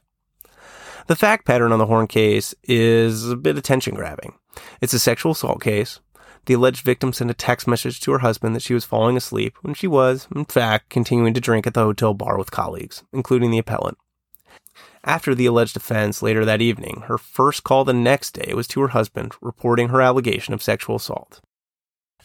The 1.07 1.15
fact 1.15 1.45
pattern 1.45 1.71
on 1.71 1.79
the 1.79 1.87
Horne 1.87 2.07
case 2.07 2.53
is 2.63 3.29
a 3.29 3.35
bit 3.35 3.57
attention 3.57 3.95
grabbing. 3.95 4.33
It's 4.81 4.93
a 4.93 4.99
sexual 4.99 5.31
assault 5.31 5.61
case. 5.61 5.99
The 6.45 6.53
alleged 6.53 6.83
victim 6.83 7.13
sent 7.13 7.29
a 7.29 7.35
text 7.35 7.67
message 7.67 7.99
to 8.01 8.11
her 8.11 8.19
husband 8.19 8.55
that 8.55 8.63
she 8.63 8.73
was 8.73 8.85
falling 8.85 9.15
asleep 9.15 9.55
when 9.61 9.73
she 9.73 9.87
was, 9.87 10.27
in 10.35 10.45
fact, 10.45 10.89
continuing 10.89 11.33
to 11.33 11.41
drink 11.41 11.67
at 11.67 11.73
the 11.73 11.83
hotel 11.83 12.13
bar 12.13 12.37
with 12.37 12.51
colleagues, 12.51 13.03
including 13.13 13.51
the 13.51 13.59
appellant. 13.59 13.97
After 15.03 15.33
the 15.33 15.47
alleged 15.47 15.75
offense 15.75 16.21
later 16.21 16.45
that 16.45 16.61
evening, 16.61 17.03
her 17.07 17.17
first 17.17 17.63
call 17.63 17.83
the 17.83 17.93
next 17.93 18.31
day 18.31 18.53
was 18.53 18.67
to 18.69 18.81
her 18.81 18.89
husband, 18.89 19.33
reporting 19.41 19.89
her 19.89 20.01
allegation 20.01 20.53
of 20.53 20.61
sexual 20.61 20.97
assault. 20.97 21.41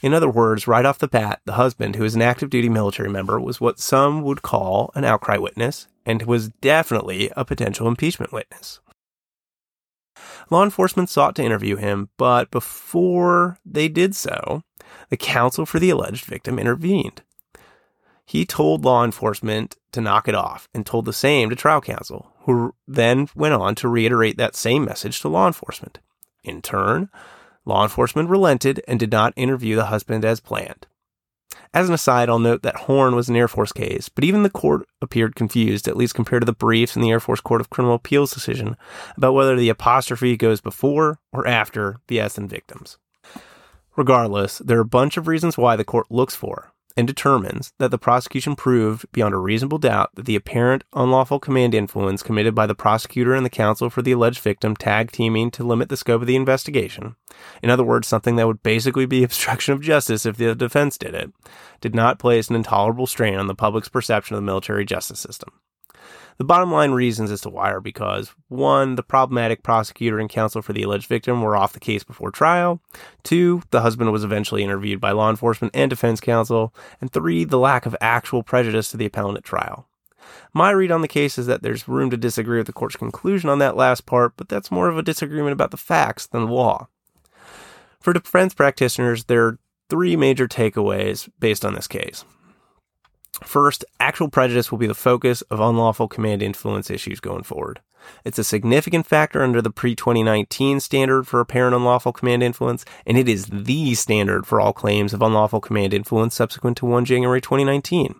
In 0.02 0.12
other 0.12 0.28
words, 0.28 0.68
right 0.68 0.84
off 0.84 0.98
the 0.98 1.08
bat, 1.08 1.40
the 1.46 1.54
husband, 1.54 1.96
who 1.96 2.04
is 2.04 2.14
an 2.14 2.22
active 2.22 2.50
duty 2.50 2.68
military 2.68 3.08
member, 3.08 3.40
was 3.40 3.60
what 3.60 3.80
some 3.80 4.22
would 4.22 4.42
call 4.42 4.90
an 4.94 5.04
outcry 5.04 5.38
witness 5.38 5.88
and 6.04 6.22
was 6.22 6.50
definitely 6.50 7.30
a 7.36 7.44
potential 7.44 7.88
impeachment 7.88 8.32
witness. 8.32 8.80
Law 10.50 10.62
enforcement 10.62 11.08
sought 11.08 11.34
to 11.36 11.44
interview 11.44 11.76
him, 11.76 12.10
but 12.16 12.50
before 12.50 13.58
they 13.64 13.88
did 13.88 14.14
so, 14.14 14.62
the 15.08 15.16
counsel 15.16 15.66
for 15.66 15.78
the 15.78 15.90
alleged 15.90 16.24
victim 16.24 16.58
intervened. 16.58 17.22
He 18.26 18.44
told 18.44 18.84
law 18.84 19.04
enforcement 19.04 19.76
to 19.92 20.00
knock 20.00 20.26
it 20.26 20.34
off 20.34 20.68
and 20.74 20.84
told 20.84 21.04
the 21.04 21.12
same 21.12 21.48
to 21.48 21.56
trial 21.56 21.80
counsel, 21.80 22.32
who 22.40 22.74
then 22.86 23.28
went 23.36 23.54
on 23.54 23.76
to 23.76 23.88
reiterate 23.88 24.36
that 24.36 24.56
same 24.56 24.84
message 24.84 25.20
to 25.20 25.28
law 25.28 25.46
enforcement. 25.46 26.00
In 26.42 26.60
turn, 26.60 27.08
law 27.64 27.84
enforcement 27.84 28.28
relented 28.28 28.82
and 28.88 28.98
did 28.98 29.12
not 29.12 29.32
interview 29.36 29.76
the 29.76 29.86
husband 29.86 30.24
as 30.24 30.40
planned. 30.40 30.88
As 31.72 31.88
an 31.88 31.94
aside, 31.94 32.28
I'll 32.28 32.40
note 32.40 32.62
that 32.62 32.76
Horne 32.76 33.14
was 33.14 33.28
an 33.28 33.36
Air 33.36 33.48
Force 33.48 33.72
case, 33.72 34.08
but 34.08 34.24
even 34.24 34.42
the 34.42 34.50
court 34.50 34.88
appeared 35.00 35.36
confused, 35.36 35.86
at 35.86 35.96
least 35.96 36.14
compared 36.14 36.42
to 36.42 36.46
the 36.46 36.52
briefs 36.52 36.96
in 36.96 37.02
the 37.02 37.10
Air 37.10 37.20
Force 37.20 37.40
Court 37.40 37.60
of 37.60 37.70
Criminal 37.70 37.96
Appeals 37.96 38.32
decision 38.32 38.76
about 39.16 39.34
whether 39.34 39.54
the 39.54 39.68
apostrophe 39.68 40.36
goes 40.36 40.60
before 40.60 41.20
or 41.32 41.46
after 41.46 41.98
the 42.08 42.18
S 42.18 42.38
in 42.38 42.48
victims. 42.48 42.98
Regardless, 43.96 44.58
there 44.58 44.78
are 44.78 44.82
a 44.82 44.86
bunch 44.86 45.16
of 45.16 45.28
reasons 45.28 45.56
why 45.56 45.76
the 45.76 45.84
court 45.84 46.06
looks 46.10 46.34
for 46.34 46.72
and 46.96 47.06
determines 47.06 47.72
that 47.78 47.90
the 47.90 47.98
prosecution 47.98 48.56
proved 48.56 49.10
beyond 49.12 49.34
a 49.34 49.38
reasonable 49.38 49.78
doubt 49.78 50.10
that 50.14 50.24
the 50.24 50.36
apparent 50.36 50.82
unlawful 50.94 51.38
command 51.38 51.74
influence 51.74 52.22
committed 52.22 52.54
by 52.54 52.66
the 52.66 52.74
prosecutor 52.74 53.34
and 53.34 53.44
the 53.44 53.50
counsel 53.50 53.90
for 53.90 54.02
the 54.02 54.12
alleged 54.12 54.40
victim 54.40 54.74
tag 54.74 55.12
teaming 55.12 55.50
to 55.50 55.64
limit 55.64 55.88
the 55.88 55.96
scope 55.96 56.22
of 56.22 56.26
the 56.26 56.36
investigation, 56.36 57.16
in 57.62 57.70
other 57.70 57.84
words, 57.84 58.08
something 58.08 58.36
that 58.36 58.46
would 58.46 58.62
basically 58.62 59.06
be 59.06 59.22
obstruction 59.24 59.74
of 59.74 59.82
justice 59.82 60.24
if 60.24 60.36
the 60.36 60.54
defense 60.54 60.96
did 60.96 61.14
it, 61.14 61.32
did 61.80 61.94
not 61.94 62.18
place 62.18 62.48
an 62.48 62.56
intolerable 62.56 63.06
strain 63.06 63.36
on 63.36 63.46
the 63.46 63.54
public's 63.54 63.88
perception 63.88 64.34
of 64.34 64.42
the 64.42 64.46
military 64.46 64.84
justice 64.84 65.20
system. 65.20 65.50
The 66.38 66.44
bottom 66.44 66.70
line 66.70 66.90
reasons 66.90 67.30
as 67.30 67.40
to 67.42 67.48
why 67.48 67.70
are 67.70 67.80
because 67.80 68.34
one, 68.48 68.96
the 68.96 69.02
problematic 69.02 69.62
prosecutor 69.62 70.18
and 70.18 70.28
counsel 70.28 70.60
for 70.60 70.72
the 70.72 70.82
alleged 70.82 71.06
victim 71.06 71.40
were 71.40 71.56
off 71.56 71.72
the 71.72 71.80
case 71.80 72.04
before 72.04 72.30
trial. 72.30 72.80
Two, 73.22 73.62
the 73.70 73.80
husband 73.80 74.12
was 74.12 74.24
eventually 74.24 74.62
interviewed 74.62 75.00
by 75.00 75.12
law 75.12 75.30
enforcement 75.30 75.74
and 75.74 75.88
defense 75.88 76.20
counsel. 76.20 76.74
And 77.00 77.10
three, 77.10 77.44
the 77.44 77.58
lack 77.58 77.86
of 77.86 77.96
actual 78.00 78.42
prejudice 78.42 78.90
to 78.90 78.96
the 78.96 79.06
appellant 79.06 79.38
at 79.38 79.44
trial. 79.44 79.88
My 80.52 80.70
read 80.70 80.90
on 80.90 81.02
the 81.02 81.08
case 81.08 81.38
is 81.38 81.46
that 81.46 81.62
there's 81.62 81.88
room 81.88 82.10
to 82.10 82.16
disagree 82.16 82.58
with 82.58 82.66
the 82.66 82.72
court's 82.72 82.96
conclusion 82.96 83.48
on 83.48 83.58
that 83.60 83.76
last 83.76 84.06
part, 84.06 84.34
but 84.36 84.48
that's 84.48 84.70
more 84.70 84.88
of 84.88 84.98
a 84.98 85.02
disagreement 85.02 85.52
about 85.52 85.70
the 85.70 85.76
facts 85.76 86.26
than 86.26 86.46
the 86.46 86.52
law. 86.52 86.88
For 88.00 88.12
defense 88.12 88.54
practitioners, 88.54 89.24
there 89.24 89.44
are 89.46 89.58
three 89.88 90.16
major 90.16 90.48
takeaways 90.48 91.28
based 91.38 91.64
on 91.64 91.74
this 91.74 91.86
case. 91.86 92.24
First, 93.42 93.84
actual 94.00 94.28
prejudice 94.28 94.70
will 94.70 94.78
be 94.78 94.86
the 94.86 94.94
focus 94.94 95.42
of 95.42 95.60
unlawful 95.60 96.08
command 96.08 96.42
influence 96.42 96.90
issues 96.90 97.20
going 97.20 97.42
forward. 97.42 97.80
It's 98.24 98.38
a 98.38 98.44
significant 98.44 99.06
factor 99.06 99.42
under 99.42 99.60
the 99.60 99.70
pre 99.70 99.94
2019 99.94 100.80
standard 100.80 101.26
for 101.26 101.40
apparent 101.40 101.74
unlawful 101.74 102.12
command 102.12 102.42
influence, 102.42 102.84
and 103.04 103.18
it 103.18 103.28
is 103.28 103.46
the 103.46 103.94
standard 103.94 104.46
for 104.46 104.60
all 104.60 104.72
claims 104.72 105.12
of 105.12 105.22
unlawful 105.22 105.60
command 105.60 105.92
influence 105.92 106.34
subsequent 106.34 106.76
to 106.78 106.86
1 106.86 107.04
January 107.04 107.40
2019. 107.40 108.14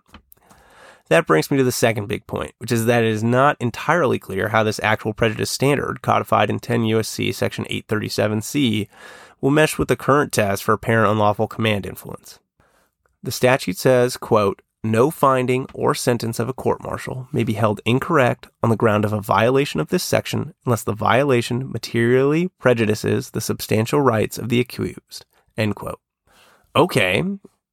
That 1.09 1.27
brings 1.27 1.51
me 1.51 1.57
to 1.57 1.65
the 1.65 1.71
second 1.71 2.09
big 2.09 2.27
point, 2.27 2.53
which 2.59 2.73
is 2.73 2.87
that 2.87 3.05
it 3.05 3.11
is 3.11 3.23
not 3.23 3.57
entirely 3.61 4.19
clear 4.19 4.49
how 4.49 4.65
this 4.65 4.81
actual 4.83 5.15
prejudice 5.15 5.51
standard, 5.51 6.03
codified 6.03 6.51
in 6.51 6.59
10 6.59 6.83
USC 6.83 7.33
section 7.33 7.65
837C, 7.67 8.89
will 9.41 9.53
mesh 9.53 9.79
with 9.79 9.87
the 9.87 9.97
current 9.97 10.33
test 10.33 10.65
for 10.65 10.73
apparent 10.73 11.11
unlawful 11.11 11.47
command 11.47 11.87
influence. 11.87 12.41
The 13.23 13.31
statute 13.31 13.77
says, 13.77 14.17
quote, 14.17 14.63
no 14.85 15.11
finding 15.11 15.67
or 15.75 15.95
sentence 15.95 16.39
of 16.39 16.49
a 16.49 16.53
court 16.53 16.83
martial 16.83 17.29
may 17.33 17.45
be 17.45 17.55
held 17.55 17.81
incorrect 17.85 18.49
on 18.63 18.71
the 18.71 18.77
ground 18.77 19.05
of 19.05 19.13
a 19.13 19.21
violation 19.21 19.81
of 19.81 19.89
this 19.89 20.05
section 20.05 20.55
unless 20.65 20.85
the 20.85 20.95
violation 20.95 21.71
materially 21.71 22.49
prejudices 22.59 23.31
the 23.31 23.41
substantial 23.41 24.01
rights 24.01 24.39
of 24.39 24.49
the 24.49 24.61
accused. 24.61 25.25
End 25.57 25.75
quote. 25.75 26.01
Okay, 26.75 27.23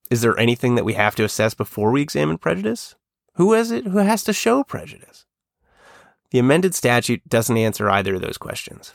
is 0.10 0.22
there 0.22 0.39
anything 0.39 0.75
that 0.75 0.86
we 0.86 0.93
have 0.93 1.15
to 1.15 1.24
assess 1.24 1.53
before 1.53 1.91
we 1.91 2.01
examine 2.01 2.38
prejudice? 2.38 2.95
Who 3.36 3.53
is 3.53 3.72
it 3.72 3.86
who 3.88 3.98
has 3.98 4.24
to 4.25 4.33
show 4.33 4.63
prejudice? 4.63 5.25
The 6.31 6.39
amended 6.39 6.74
statute 6.74 7.27
doesn't 7.27 7.57
answer 7.57 7.89
either 7.89 8.15
of 8.15 8.22
those 8.22 8.38
questions. 8.38 8.93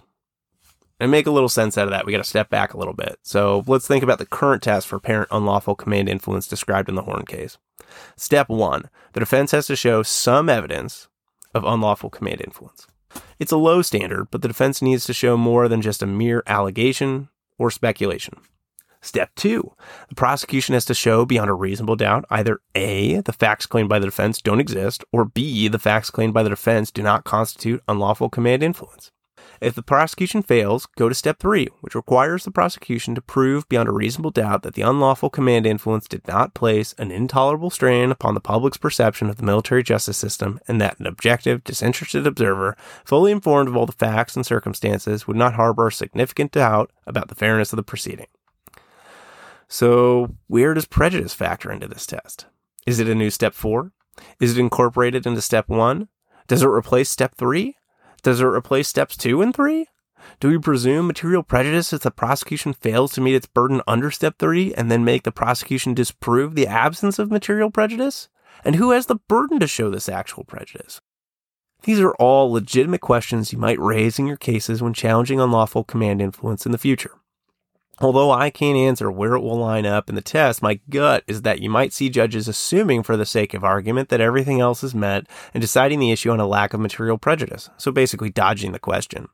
And 1.01 1.11
make 1.11 1.27
a 1.27 1.31
little 1.31 1.49
sense 1.49 1.79
out 1.79 1.85
of 1.85 1.91
that, 1.91 2.07
we 2.07 2.13
got 2.13 2.19
to 2.19 2.25
step 2.25 2.51
back 2.51 2.75
a 2.75 2.79
little 2.79 2.95
bit. 2.95 3.19
So 3.23 3.63
let's 3.67 3.87
think 3.87 4.03
about 4.03 4.19
the 4.19 4.27
current 4.27 4.63
test 4.63 4.87
for 4.87 4.97
apparent 4.97 5.29
unlawful 5.31 5.77
command 5.77 6.09
influence 6.09 6.49
described 6.49 6.89
in 6.89 6.97
the 6.97 7.03
Horne 7.03 7.25
case. 7.25 7.57
Step 8.17 8.49
one 8.49 8.91
the 9.13 9.21
defense 9.21 9.53
has 9.53 9.67
to 9.67 9.77
show 9.77 10.03
some 10.03 10.49
evidence 10.49 11.09
of 11.55 11.65
unlawful 11.65 12.11
command 12.11 12.41
influence. 12.41 12.87
It's 13.39 13.53
a 13.53 13.57
low 13.57 13.83
standard, 13.83 14.29
but 14.31 14.43
the 14.43 14.49
defense 14.49 14.83
needs 14.83 15.05
to 15.07 15.13
show 15.13 15.37
more 15.37 15.69
than 15.69 15.81
just 15.81 16.03
a 16.03 16.07
mere 16.07 16.43
allegation 16.47 17.29
or 17.59 17.71
speculation. 17.71 18.35
Step 19.01 19.31
two, 19.37 19.75
the 20.09 20.17
prosecution 20.17 20.73
has 20.75 20.85
to 20.85 20.95
show 20.95 21.25
beyond 21.25 21.49
a 21.49 21.55
reasonable 21.55 21.95
doubt 21.95 22.25
either 22.31 22.61
A, 22.75 23.21
the 23.21 23.33
facts 23.33 23.65
claimed 23.65 23.89
by 23.89 24.01
the 24.01 24.07
defense 24.07 24.43
don't 24.43 24.61
exist, 24.61 25.05
or 25.13 25.25
B, 25.25 25.69
the 25.69 25.79
facts 25.79 26.11
claimed 26.11 26.35
by 26.35 26.43
the 26.43 26.51
defense 26.51 26.91
do 26.91 27.03
not 27.03 27.25
constitute 27.25 27.83
unlawful 27.87 28.29
command 28.29 28.63
influence. 28.63 29.13
If 29.61 29.75
the 29.75 29.83
prosecution 29.83 30.43
fails, 30.43 30.87
go 30.97 31.09
to 31.09 31.15
step 31.15 31.41
three, 31.41 31.67
which 31.81 31.97
requires 31.97 32.45
the 32.45 32.51
prosecution 32.53 33.15
to 33.17 33.21
prove 33.21 33.69
beyond 33.69 33.89
a 33.89 33.93
reasonable 33.93 34.31
doubt 34.31 34.63
that 34.63 34.75
the 34.75 34.83
unlawful 34.83 35.31
command 35.31 35.67
influence 35.67 36.07
did 36.07 36.27
not 36.29 36.55
place 36.55 36.95
an 36.97 37.11
intolerable 37.11 37.71
strain 37.71 38.13
upon 38.13 38.35
the 38.35 38.41
public's 38.41 38.77
perception 38.77 39.29
of 39.29 39.37
the 39.37 39.43
military 39.43 39.83
justice 39.83 40.17
system 40.17 40.61
and 40.69 40.81
that 40.81 41.01
an 41.01 41.07
objective, 41.07 41.65
disinterested 41.65 42.27
observer, 42.27 42.77
fully 43.05 43.33
informed 43.33 43.69
of 43.69 43.77
all 43.77 43.87
the 43.87 43.93
facts 43.93 44.37
and 44.37 44.47
circumstances, 44.47 45.27
would 45.27 45.37
not 45.37 45.55
harbor 45.55 45.91
significant 45.91 46.53
doubt 46.53 46.93
about 47.07 47.29
the 47.29 47.35
fairness 47.35 47.73
of 47.73 47.79
the 47.79 47.83
proceeding. 47.83 48.27
So, 49.67 50.37
where 50.47 50.73
does 50.73 50.87
prejudice 50.87 51.35
factor 51.35 51.71
into 51.71 51.89
this 51.89 52.07
test? 52.07 52.47
Is 52.87 53.01
it 53.01 53.09
a 53.09 53.15
new 53.15 53.31
step 53.31 53.55
four? 53.55 53.93
Is 54.41 54.57
it 54.57 54.61
incorporated 54.61 55.27
into 55.27 55.43
step 55.43 55.69
one? 55.69 56.09
Does 56.47 56.63
it 56.63 56.69
replace 56.69 57.11
step 57.11 57.35
three? 57.35 57.77
Does 58.23 58.41
it 58.41 58.45
replace 58.45 58.89
steps 58.89 59.17
two 59.17 59.43
and 59.43 59.55
three? 59.55 59.87
Do 60.41 60.49
we 60.49 60.59
presume 60.59 61.07
material 61.07 61.43
prejudice 61.43 61.93
if 61.93 62.03
the 62.03 62.11
prosecution 62.11 62.73
fails 62.73 63.13
to 63.13 63.21
meet 63.21 63.35
its 63.35 63.47
burden 63.47 63.81
under 63.87 64.11
step 64.11 64.37
three 64.39 64.75
and 64.75 64.91
then 64.91 65.05
make 65.05 65.23
the 65.23 65.33
prosecution 65.33 65.95
disprove 65.95 66.55
the 66.55 66.67
absence 66.67 67.19
of 67.19 67.31
material 67.31 67.71
prejudice? 67.71 68.29
And 68.65 68.77
who 68.77 68.91
has 68.91 69.07
the 69.07 69.17
burden 69.29 69.61
to 69.61 69.67
show 69.67 69.91
this 69.91 70.09
actual 70.09 70.45
prejudice? 70.45 71.01
These 71.85 72.01
are 72.01 72.15
all 72.15 72.51
legitimate 72.51 73.01
questions 73.01 73.53
you 73.53 73.59
might 73.59 73.79
raise 73.79 74.19
in 74.19 74.27
your 74.27 74.37
cases 74.37 74.83
when 74.83 74.95
challenging 74.95 75.41
unlawful 75.41 75.85
command 75.85 76.21
influence 76.21 76.67
in 76.67 76.73
the 76.73 76.79
future. 76.79 77.13
Although 78.01 78.31
I 78.31 78.51
can't 78.51 78.77
answer 78.77 79.11
where 79.11 79.35
it 79.35 79.41
will 79.41 79.59
line 79.59 79.85
up 79.85 80.09
in 80.09 80.15
the 80.15 80.23
test, 80.23 80.63
my 80.63 80.81
gut 80.89 81.25
is 81.27 81.43
that 81.43 81.61
you 81.61 81.69
might 81.69 81.93
see 81.93 82.09
judges 82.09 82.47
assuming 82.47 83.03
for 83.03 83.17
the 83.17 83.27
sake 83.27 83.55
of 83.55 83.65
argument 83.65 84.09
that 84.09 84.21
everything 84.21 84.61
else 84.61 84.85
is 84.85 84.95
met 84.95 85.27
and 85.53 85.61
deciding 85.61 85.99
the 85.99 86.13
issue 86.13 86.31
on 86.31 86.39
a 86.39 86.47
lack 86.47 86.73
of 86.73 86.81
material 86.81 87.19
prejudice. 87.19 87.71
So 87.77 87.91
basically 87.91 88.31
dodging 88.31 88.73
the 88.73 88.79
question. 88.79 89.29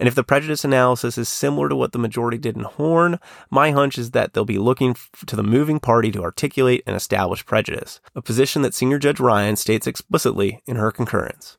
And 0.00 0.08
if 0.08 0.16
the 0.16 0.24
prejudice 0.24 0.64
analysis 0.64 1.16
is 1.16 1.28
similar 1.28 1.68
to 1.68 1.76
what 1.76 1.92
the 1.92 1.98
majority 1.98 2.38
did 2.38 2.56
in 2.56 2.64
Horne, 2.64 3.20
my 3.50 3.70
hunch 3.70 3.98
is 3.98 4.10
that 4.10 4.32
they'll 4.32 4.44
be 4.44 4.58
looking 4.58 4.96
to 5.26 5.36
the 5.36 5.44
moving 5.44 5.78
party 5.78 6.10
to 6.10 6.24
articulate 6.24 6.82
and 6.86 6.96
establish 6.96 7.46
prejudice, 7.46 8.00
a 8.16 8.22
position 8.22 8.62
that 8.62 8.74
Senior 8.74 8.98
Judge 8.98 9.20
Ryan 9.20 9.54
states 9.54 9.86
explicitly 9.86 10.60
in 10.66 10.74
her 10.74 10.90
concurrence. 10.90 11.56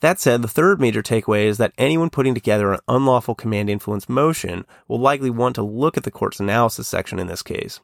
That 0.00 0.20
said, 0.20 0.42
the 0.42 0.48
third 0.48 0.80
major 0.80 1.02
takeaway 1.02 1.44
is 1.44 1.58
that 1.58 1.72
anyone 1.78 2.10
putting 2.10 2.34
together 2.34 2.72
an 2.72 2.80
unlawful 2.88 3.34
command 3.34 3.70
influence 3.70 4.08
motion 4.08 4.64
will 4.88 5.00
likely 5.00 5.30
want 5.30 5.54
to 5.56 5.62
look 5.62 5.96
at 5.96 6.04
the 6.04 6.10
court's 6.10 6.40
analysis 6.40 6.88
section 6.88 7.18
in 7.18 7.26
this 7.26 7.42
case. 7.42 7.80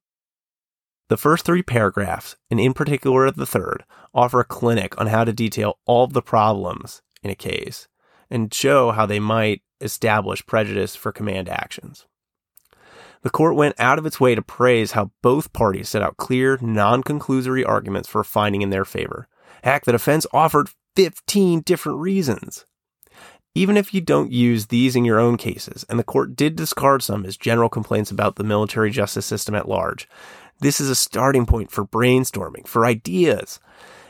The 1.08 1.16
first 1.16 1.44
three 1.44 1.62
paragraphs, 1.62 2.36
and 2.50 2.58
in 2.58 2.74
particular 2.74 3.30
the 3.30 3.46
third, 3.46 3.84
offer 4.12 4.40
a 4.40 4.44
clinic 4.44 5.00
on 5.00 5.06
how 5.06 5.24
to 5.24 5.32
detail 5.32 5.78
all 5.86 6.04
of 6.04 6.12
the 6.12 6.22
problems 6.22 7.02
in 7.22 7.30
a 7.30 7.36
case 7.36 7.86
and 8.28 8.52
show 8.52 8.90
how 8.90 9.06
they 9.06 9.20
might 9.20 9.62
establish 9.80 10.44
prejudice 10.46 10.96
for 10.96 11.12
command 11.12 11.48
actions. 11.48 12.06
The 13.22 13.30
court 13.30 13.56
went 13.56 13.74
out 13.78 13.98
of 13.98 14.06
its 14.06 14.20
way 14.20 14.34
to 14.34 14.42
praise 14.42 14.92
how 14.92 15.10
both 15.22 15.52
parties 15.52 15.88
set 15.88 16.02
out 16.02 16.16
clear, 16.16 16.58
non 16.60 17.02
conclusory 17.02 17.66
arguments 17.66 18.08
for 18.08 18.20
a 18.20 18.24
finding 18.24 18.62
in 18.62 18.70
their 18.70 18.84
favor. 18.84 19.28
Heck, 19.64 19.84
the 19.84 19.92
defense 19.92 20.26
offered 20.32 20.70
15 20.96 21.60
different 21.60 21.98
reasons. 21.98 22.64
Even 23.54 23.76
if 23.76 23.94
you 23.94 24.00
don't 24.00 24.32
use 24.32 24.66
these 24.66 24.96
in 24.96 25.04
your 25.04 25.18
own 25.18 25.36
cases, 25.36 25.84
and 25.88 25.98
the 25.98 26.04
court 26.04 26.34
did 26.36 26.56
discard 26.56 27.02
some 27.02 27.24
as 27.24 27.36
general 27.36 27.68
complaints 27.68 28.10
about 28.10 28.36
the 28.36 28.44
military 28.44 28.90
justice 28.90 29.26
system 29.26 29.54
at 29.54 29.68
large, 29.68 30.08
this 30.60 30.80
is 30.80 30.88
a 30.88 30.94
starting 30.94 31.46
point 31.46 31.70
for 31.70 31.86
brainstorming, 31.86 32.66
for 32.66 32.86
ideas. 32.86 33.60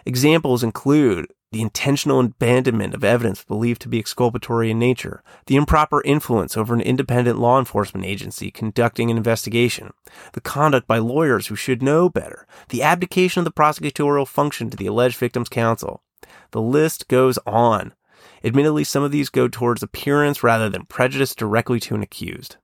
Examples 0.04 0.62
include 0.62 1.26
the 1.52 1.62
intentional 1.62 2.20
abandonment 2.20 2.92
of 2.92 3.04
evidence 3.04 3.42
believed 3.44 3.80
to 3.82 3.88
be 3.88 3.98
exculpatory 3.98 4.70
in 4.70 4.78
nature, 4.78 5.22
the 5.46 5.56
improper 5.56 6.02
influence 6.02 6.56
over 6.56 6.74
an 6.74 6.80
independent 6.80 7.38
law 7.38 7.58
enforcement 7.58 8.04
agency 8.04 8.50
conducting 8.50 9.10
an 9.10 9.16
investigation, 9.16 9.92
the 10.32 10.40
conduct 10.40 10.86
by 10.86 10.98
lawyers 10.98 11.46
who 11.46 11.56
should 11.56 11.82
know 11.82 12.08
better, 12.08 12.46
the 12.68 12.82
abdication 12.82 13.40
of 13.40 13.44
the 13.44 13.52
prosecutorial 13.52 14.26
function 14.26 14.70
to 14.70 14.76
the 14.76 14.86
alleged 14.86 15.16
victim's 15.16 15.48
counsel, 15.48 16.02
the 16.50 16.60
list 16.60 17.08
goes 17.08 17.38
on. 17.46 17.94
Admittedly, 18.44 18.84
some 18.84 19.02
of 19.02 19.10
these 19.10 19.28
go 19.28 19.48
towards 19.48 19.82
appearance 19.82 20.42
rather 20.42 20.68
than 20.68 20.84
prejudice 20.84 21.34
directly 21.34 21.80
to 21.80 21.94
an 21.94 22.02
accused. 22.02 22.56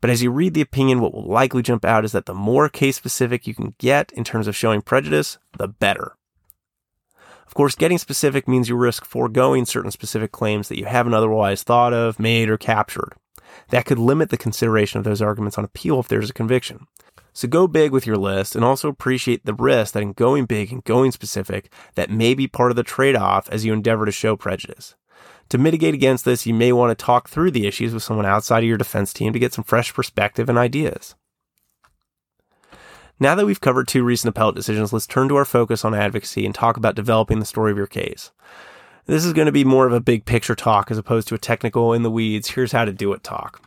But 0.00 0.10
as 0.10 0.22
you 0.22 0.30
read 0.30 0.54
the 0.54 0.60
opinion, 0.60 1.00
what 1.00 1.12
will 1.12 1.26
likely 1.26 1.62
jump 1.62 1.84
out 1.84 2.04
is 2.04 2.12
that 2.12 2.26
the 2.26 2.34
more 2.34 2.68
case 2.68 2.96
specific 2.96 3.46
you 3.46 3.54
can 3.54 3.74
get 3.78 4.12
in 4.12 4.24
terms 4.24 4.46
of 4.46 4.56
showing 4.56 4.82
prejudice, 4.82 5.38
the 5.58 5.68
better. 5.68 6.16
Of 7.46 7.54
course, 7.54 7.74
getting 7.74 7.98
specific 7.98 8.48
means 8.48 8.68
you 8.68 8.76
risk 8.76 9.04
foregoing 9.04 9.66
certain 9.66 9.90
specific 9.90 10.32
claims 10.32 10.68
that 10.68 10.78
you 10.78 10.86
haven't 10.86 11.14
otherwise 11.14 11.62
thought 11.62 11.92
of, 11.92 12.18
made, 12.18 12.48
or 12.48 12.56
captured. 12.56 13.12
That 13.68 13.84
could 13.84 13.98
limit 13.98 14.30
the 14.30 14.36
consideration 14.36 14.98
of 14.98 15.04
those 15.04 15.22
arguments 15.22 15.58
on 15.58 15.64
appeal 15.64 16.00
if 16.00 16.08
there's 16.08 16.30
a 16.30 16.34
conviction. 16.34 16.86
So 17.34 17.48
go 17.48 17.66
big 17.66 17.90
with 17.90 18.06
your 18.06 18.16
list 18.16 18.54
and 18.54 18.64
also 18.64 18.88
appreciate 18.88 19.44
the 19.44 19.54
risk 19.54 19.92
that 19.92 20.02
in 20.02 20.12
going 20.12 20.46
big 20.46 20.72
and 20.72 20.84
going 20.84 21.10
specific, 21.10 21.70
that 21.96 22.08
may 22.08 22.32
be 22.32 22.46
part 22.46 22.70
of 22.70 22.76
the 22.76 22.84
trade 22.84 23.16
off 23.16 23.50
as 23.50 23.64
you 23.64 23.72
endeavor 23.72 24.06
to 24.06 24.12
show 24.12 24.36
prejudice. 24.36 24.94
To 25.48 25.58
mitigate 25.58 25.94
against 25.94 26.24
this, 26.24 26.46
you 26.46 26.54
may 26.54 26.72
want 26.72 26.96
to 26.96 27.04
talk 27.04 27.28
through 27.28 27.50
the 27.50 27.66
issues 27.66 27.92
with 27.92 28.04
someone 28.04 28.24
outside 28.24 28.60
of 28.60 28.68
your 28.68 28.78
defense 28.78 29.12
team 29.12 29.32
to 29.32 29.38
get 29.40 29.52
some 29.52 29.64
fresh 29.64 29.92
perspective 29.92 30.48
and 30.48 30.56
ideas. 30.56 31.16
Now 33.18 33.34
that 33.34 33.46
we've 33.46 33.60
covered 33.60 33.88
two 33.88 34.04
recent 34.04 34.30
appellate 34.30 34.54
decisions, 34.54 34.92
let's 34.92 35.06
turn 35.06 35.28
to 35.28 35.36
our 35.36 35.44
focus 35.44 35.84
on 35.84 35.94
advocacy 35.94 36.46
and 36.46 36.54
talk 36.54 36.76
about 36.76 36.94
developing 36.94 37.40
the 37.40 37.46
story 37.46 37.72
of 37.72 37.76
your 37.76 37.86
case. 37.86 38.30
This 39.06 39.24
is 39.24 39.32
going 39.32 39.46
to 39.46 39.52
be 39.52 39.64
more 39.64 39.86
of 39.86 39.92
a 39.92 40.00
big 40.00 40.24
picture 40.24 40.54
talk 40.54 40.90
as 40.90 40.98
opposed 40.98 41.28
to 41.28 41.34
a 41.34 41.38
technical 41.38 41.92
in 41.92 42.04
the 42.04 42.10
weeds, 42.10 42.50
here's 42.50 42.72
how 42.72 42.84
to 42.84 42.92
do 42.92 43.12
it 43.12 43.22
talk. 43.22 43.60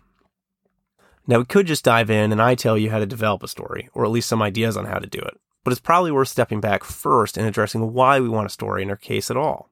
Now, 1.27 1.39
we 1.39 1.45
could 1.45 1.67
just 1.67 1.83
dive 1.83 2.09
in 2.09 2.31
and 2.31 2.41
I 2.41 2.55
tell 2.55 2.77
you 2.77 2.89
how 2.89 2.99
to 2.99 3.05
develop 3.05 3.43
a 3.43 3.47
story, 3.47 3.89
or 3.93 4.05
at 4.05 4.11
least 4.11 4.29
some 4.29 4.41
ideas 4.41 4.77
on 4.77 4.85
how 4.85 4.97
to 4.97 5.07
do 5.07 5.19
it. 5.19 5.37
But 5.63 5.71
it's 5.71 5.81
probably 5.81 6.11
worth 6.11 6.29
stepping 6.29 6.61
back 6.61 6.85
first 6.85 7.37
and 7.37 7.45
addressing 7.45 7.93
why 7.93 8.21
we 8.21 8.29
want 8.29 8.45
a 8.45 8.49
story 8.49 8.83
in 8.83 8.89
our 8.89 8.95
case 8.95 9.29
at 9.29 9.35
all. 9.35 9.69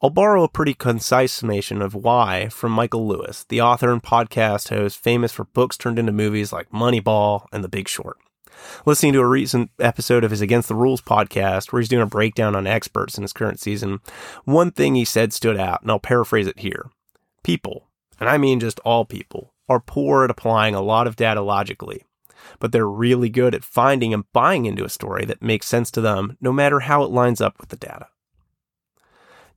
I'll 0.00 0.10
borrow 0.10 0.44
a 0.44 0.48
pretty 0.48 0.74
concise 0.74 1.32
summation 1.32 1.82
of 1.82 1.94
why 1.94 2.48
from 2.48 2.72
Michael 2.72 3.08
Lewis, 3.08 3.44
the 3.48 3.60
author 3.60 3.90
and 3.90 4.02
podcast 4.02 4.68
host 4.68 4.98
famous 4.98 5.32
for 5.32 5.44
books 5.44 5.76
turned 5.76 5.98
into 5.98 6.12
movies 6.12 6.52
like 6.52 6.70
Moneyball 6.70 7.46
and 7.52 7.64
The 7.64 7.68
Big 7.68 7.88
Short. 7.88 8.18
Listening 8.86 9.14
to 9.14 9.20
a 9.20 9.26
recent 9.26 9.70
episode 9.80 10.22
of 10.22 10.30
his 10.30 10.40
Against 10.40 10.68
the 10.68 10.76
Rules 10.76 11.00
podcast 11.00 11.72
where 11.72 11.80
he's 11.80 11.88
doing 11.88 12.02
a 12.02 12.06
breakdown 12.06 12.54
on 12.54 12.66
experts 12.66 13.18
in 13.18 13.22
his 13.22 13.32
current 13.32 13.58
season, 13.58 14.00
one 14.44 14.70
thing 14.70 14.94
he 14.94 15.04
said 15.04 15.32
stood 15.32 15.58
out, 15.58 15.82
and 15.82 15.90
I'll 15.90 15.98
paraphrase 15.98 16.46
it 16.46 16.60
here. 16.60 16.90
People, 17.42 17.88
and 18.20 18.28
I 18.28 18.38
mean 18.38 18.60
just 18.60 18.78
all 18.80 19.04
people, 19.04 19.53
are 19.68 19.80
poor 19.80 20.24
at 20.24 20.30
applying 20.30 20.74
a 20.74 20.82
lot 20.82 21.06
of 21.06 21.16
data 21.16 21.40
logically, 21.40 22.04
but 22.58 22.72
they're 22.72 22.88
really 22.88 23.28
good 23.28 23.54
at 23.54 23.64
finding 23.64 24.12
and 24.12 24.30
buying 24.32 24.66
into 24.66 24.84
a 24.84 24.90
story 24.90 25.24
that 25.24 25.42
makes 25.42 25.66
sense 25.66 25.90
to 25.92 26.00
them 26.00 26.36
no 26.40 26.52
matter 26.52 26.80
how 26.80 27.02
it 27.02 27.10
lines 27.10 27.40
up 27.40 27.58
with 27.58 27.70
the 27.70 27.76
data. 27.76 28.08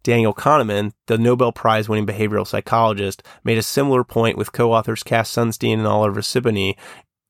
Daniel 0.04 0.34
Kahneman, 0.34 0.94
the 1.08 1.18
Nobel 1.18 1.52
Prize 1.52 1.90
winning 1.90 2.06
behavioral 2.06 2.48
psychologist, 2.48 3.24
made 3.44 3.58
a 3.58 3.64
similar 3.64 4.06
point 4.06 4.38
with 4.38 4.54
co 4.54 4.72
authors 4.72 5.04
Cass 5.04 5.30
Sunstein 5.30 5.74
and 5.74 5.88
Oliver 5.88 6.22
Sibony, 6.22 6.78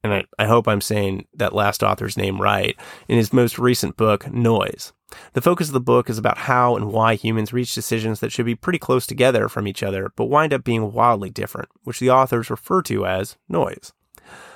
and 0.03 0.13
I, 0.13 0.25
I, 0.37 0.45
hope 0.45 0.67
I'm 0.67 0.81
saying 0.81 1.25
that 1.33 1.55
last 1.55 1.81
author's 1.81 2.17
name 2.17 2.39
right, 2.39 2.77
in 3.07 3.17
his 3.17 3.33
most 3.33 3.57
recent 3.57 3.97
book, 3.97 4.31
Noise. 4.31 4.93
The 5.33 5.41
focus 5.41 5.67
of 5.67 5.73
the 5.73 5.79
book 5.79 6.09
is 6.09 6.17
about 6.17 6.39
how 6.39 6.75
and 6.75 6.91
why 6.91 7.15
humans 7.15 7.53
reach 7.53 7.73
decisions 7.73 8.19
that 8.19 8.31
should 8.31 8.45
be 8.45 8.55
pretty 8.55 8.79
close 8.79 9.07
together 9.07 9.47
from 9.47 9.67
each 9.67 9.81
other, 9.81 10.11
but 10.15 10.25
wind 10.25 10.53
up 10.53 10.63
being 10.63 10.91
wildly 10.91 11.29
different, 11.29 11.69
which 11.83 11.99
the 11.99 12.09
authors 12.09 12.49
refer 12.49 12.81
to 12.83 13.05
as 13.05 13.37
noise. 13.47 13.93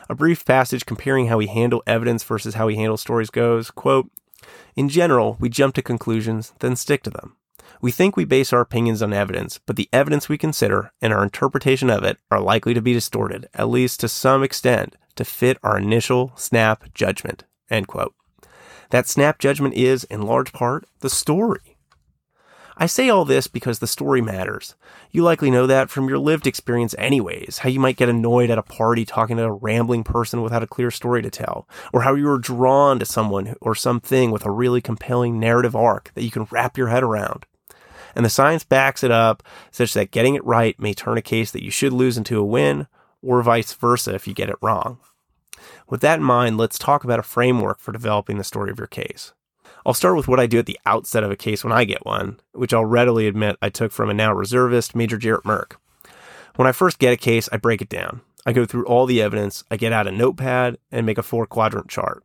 A 0.10 0.15
brief 0.15 0.43
passage 0.46 0.86
comparing 0.86 1.27
how 1.27 1.38
we 1.38 1.48
handle 1.48 1.84
evidence 1.88 2.24
versus 2.24 2.55
how 2.55 2.67
we 2.67 2.75
handle 2.75 2.98
stories 2.98 3.29
goes, 3.29 3.72
quote, 3.72 4.12
In 4.75 4.89
general, 4.89 5.38
we 5.39 5.48
jump 5.48 5.75
to 5.75 5.81
conclusions, 5.81 6.53
then 6.60 6.75
stick 6.75 7.03
to 7.03 7.10
them. 7.10 7.38
We 7.81 7.91
think 7.91 8.17
we 8.17 8.25
base 8.25 8.51
our 8.51 8.62
opinions 8.62 9.01
on 9.01 9.13
evidence, 9.13 9.60
but 9.65 9.75
the 9.75 9.89
evidence 9.93 10.27
we 10.27 10.38
consider 10.38 10.91
and 11.01 11.13
our 11.13 11.24
interpretation 11.24 11.89
of 11.89 12.03
it 12.03 12.17
are 12.29 12.41
likely 12.41 12.74
to 12.74 12.81
be 12.81 12.93
distorted, 12.93 13.48
at 13.53 13.70
least 13.70 14.01
to 14.01 14.10
some 14.10 14.43
extent, 14.43 14.98
to 15.15 15.24
fit 15.24 15.58
our 15.63 15.77
initial 15.77 16.34
snap 16.36 16.93
judgment. 16.93 17.46
End 17.70 17.88
quote. 17.88 18.13
That 18.91 19.07
snap 19.07 19.39
judgment 19.39 19.74
is, 19.74 20.03
in 20.05 20.21
large 20.21 20.53
part, 20.53 20.86
the 21.00 21.10
story. 21.10 21.77
I 22.77 22.86
say 22.86 23.10
all 23.10 23.25
this 23.25 23.48
because 23.48 23.79
the 23.79 23.88
story 23.88 24.21
matters. 24.21 24.75
You 25.12 25.24
likely 25.24 25.51
know 25.51 25.67
that 25.67 25.89
from 25.89 26.07
your 26.07 26.17
lived 26.17 26.48
experience 26.48 26.95
anyways, 26.98 27.60
how 27.60 27.69
you 27.69 27.79
might 27.79 27.98
get 27.98 28.10
annoyed 28.10 28.50
at 28.50 28.57
a 28.57 28.63
party 28.63 29.05
talking 29.05 29.38
to 29.38 29.43
a 29.43 29.51
rambling 29.51 30.03
person 30.03 30.41
without 30.41 30.63
a 30.63 30.67
clear 30.67 30.89
story 30.89 31.21
to 31.21 31.29
tell, 31.29 31.67
or 31.93 32.01
how 32.01 32.15
you 32.15 32.25
were 32.25 32.39
drawn 32.39 32.98
to 33.00 33.05
someone 33.05 33.55
or 33.62 33.75
something 33.75 34.31
with 34.31 34.45
a 34.45 34.51
really 34.51 34.81
compelling 34.81 35.39
narrative 35.39 35.75
arc 35.75 36.12
that 36.15 36.24
you 36.24 36.31
can 36.31 36.48
wrap 36.51 36.77
your 36.77 36.88
head 36.88 37.03
around 37.03 37.45
and 38.15 38.25
the 38.25 38.29
science 38.29 38.63
backs 38.63 39.03
it 39.03 39.12
up 39.12 39.43
such 39.71 39.93
that 39.93 40.12
getting 40.12 40.36
it 40.36 40.45
right 40.45 40.79
may 40.79 40.93
turn 40.93 41.17
a 41.17 41.21
case 41.21 41.51
that 41.51 41.63
you 41.63 41.71
should 41.71 41.93
lose 41.93 42.17
into 42.17 42.39
a 42.39 42.45
win, 42.45 42.88
or 43.21 43.41
vice 43.41 43.74
versa 43.74 44.15
if 44.15 44.27
you 44.27 44.33
get 44.33 44.50
it 44.50 44.55
wrong. 44.62 45.00
With 45.91 46.00
that 46.01 46.19
in 46.19 46.24
mind, 46.24 46.57
let's 46.57 46.79
talk 46.79 47.03
about 47.03 47.19
a 47.19 47.24
framework 47.24 47.79
for 47.79 47.91
developing 47.91 48.38
the 48.38 48.45
story 48.45 48.71
of 48.71 48.77
your 48.77 48.88
case. 48.88 49.33
I'll 49.86 49.93
start 49.93 50.15
with 50.15 50.25
what 50.25 50.39
I 50.39 50.48
do 50.48 50.57
at 50.57 50.65
the 50.65 50.79
outset 50.86 51.21
of 51.21 51.31
a 51.31 51.36
case 51.36 51.65
when 51.65 51.74
I 51.74 51.83
get 51.83 52.05
one, 52.05 52.39
which 52.53 52.74
I'll 52.74 52.86
readily 52.86 53.27
admit 53.27 53.57
I 53.62 53.67
took 53.67 53.91
from 53.91 54.10
a 54.10 54.13
now 54.13 54.33
reservist, 54.33 54.95
Major 54.95 55.17
Jarrett 55.17 55.43
Murck. 55.43 55.75
When 56.55 56.65
I 56.65 56.71
first 56.71 56.98
get 56.98 57.12
a 57.12 57.17
case, 57.17 57.50
I 57.51 57.57
break 57.57 57.81
it 57.81 57.89
down. 57.89 58.21
I 58.45 58.53
go 58.53 58.65
through 58.65 58.86
all 58.86 59.05
the 59.05 59.21
evidence, 59.21 59.65
I 59.69 59.75
get 59.75 59.91
out 59.91 60.07
a 60.07 60.12
notepad, 60.12 60.77
and 60.93 61.05
make 61.05 61.17
a 61.17 61.24
four 61.24 61.45
quadrant 61.45 61.89
chart. 61.89 62.24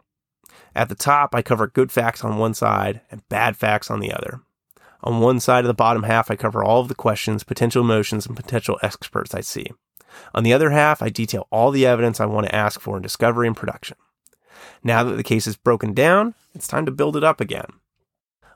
At 0.76 0.88
the 0.88 0.94
top, 0.94 1.34
I 1.34 1.42
cover 1.42 1.66
good 1.66 1.90
facts 1.90 2.22
on 2.22 2.38
one 2.38 2.54
side 2.54 3.00
and 3.10 3.28
bad 3.28 3.56
facts 3.56 3.90
on 3.90 3.98
the 3.98 4.12
other. 4.12 4.42
On 5.02 5.18
one 5.18 5.40
side 5.40 5.64
of 5.64 5.68
the 5.68 5.74
bottom 5.74 6.04
half, 6.04 6.30
I 6.30 6.36
cover 6.36 6.62
all 6.62 6.82
of 6.82 6.88
the 6.88 6.94
questions, 6.94 7.42
potential 7.42 7.82
emotions, 7.82 8.26
and 8.26 8.36
potential 8.36 8.78
experts 8.80 9.34
I 9.34 9.40
see. 9.40 9.72
On 10.34 10.42
the 10.44 10.52
other 10.52 10.70
half, 10.70 11.02
I 11.02 11.08
detail 11.08 11.46
all 11.50 11.70
the 11.70 11.86
evidence 11.86 12.20
I 12.20 12.26
want 12.26 12.46
to 12.46 12.54
ask 12.54 12.80
for 12.80 12.96
in 12.96 13.02
discovery 13.02 13.46
and 13.46 13.56
production. 13.56 13.96
Now 14.82 15.04
that 15.04 15.16
the 15.16 15.22
case 15.22 15.46
is 15.46 15.56
broken 15.56 15.94
down, 15.94 16.34
it's 16.54 16.68
time 16.68 16.86
to 16.86 16.92
build 16.92 17.16
it 17.16 17.24
up 17.24 17.40
again. 17.40 17.66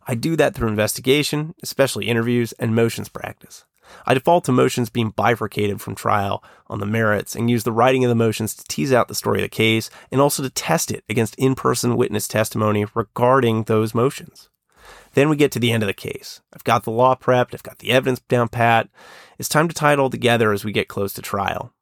I 0.07 0.14
do 0.14 0.37
that 0.37 0.55
through 0.55 0.69
investigation, 0.69 1.55
especially 1.62 2.09
interviews, 2.09 2.52
and 2.52 2.75
motions 2.75 3.09
practice. 3.09 3.64
I 4.07 4.14
default 4.14 4.45
to 4.45 4.52
motions 4.52 4.90
being 4.90 5.11
bifurcated 5.11 5.80
from 5.80 5.95
trial 5.95 6.43
on 6.69 6.78
the 6.78 6.87
merits 6.87 7.35
and 7.35 7.50
use 7.50 7.65
the 7.65 7.73
writing 7.73 8.04
of 8.04 8.08
the 8.08 8.15
motions 8.15 8.54
to 8.54 8.65
tease 8.65 8.93
out 8.93 9.08
the 9.08 9.15
story 9.15 9.41
of 9.41 9.43
the 9.43 9.49
case 9.49 9.91
and 10.11 10.21
also 10.21 10.43
to 10.43 10.50
test 10.50 10.91
it 10.91 11.04
against 11.08 11.35
in 11.37 11.54
person 11.54 11.97
witness 11.97 12.28
testimony 12.28 12.87
regarding 12.95 13.65
those 13.65 13.95
motions. 13.95 14.49
Then 15.15 15.29
we 15.29 15.37
get 15.37 15.51
to 15.53 15.59
the 15.59 15.73
end 15.73 15.83
of 15.83 15.89
the 15.89 15.95
case. 15.95 16.41
I've 16.55 16.65
got 16.65 16.85
the 16.85 16.91
law 16.91 17.15
prepped, 17.17 17.55
I've 17.55 17.63
got 17.63 17.79
the 17.79 17.91
evidence 17.91 18.21
down 18.21 18.49
pat. 18.49 18.89
It's 19.39 19.49
time 19.49 19.69
to 19.69 19.75
tie 19.75 19.93
it 19.93 19.99
all 19.99 20.11
together 20.11 20.53
as 20.53 20.65
we 20.65 20.73
get 20.73 20.89
close 20.89 21.13
to 21.15 21.23
trial. 21.23 21.73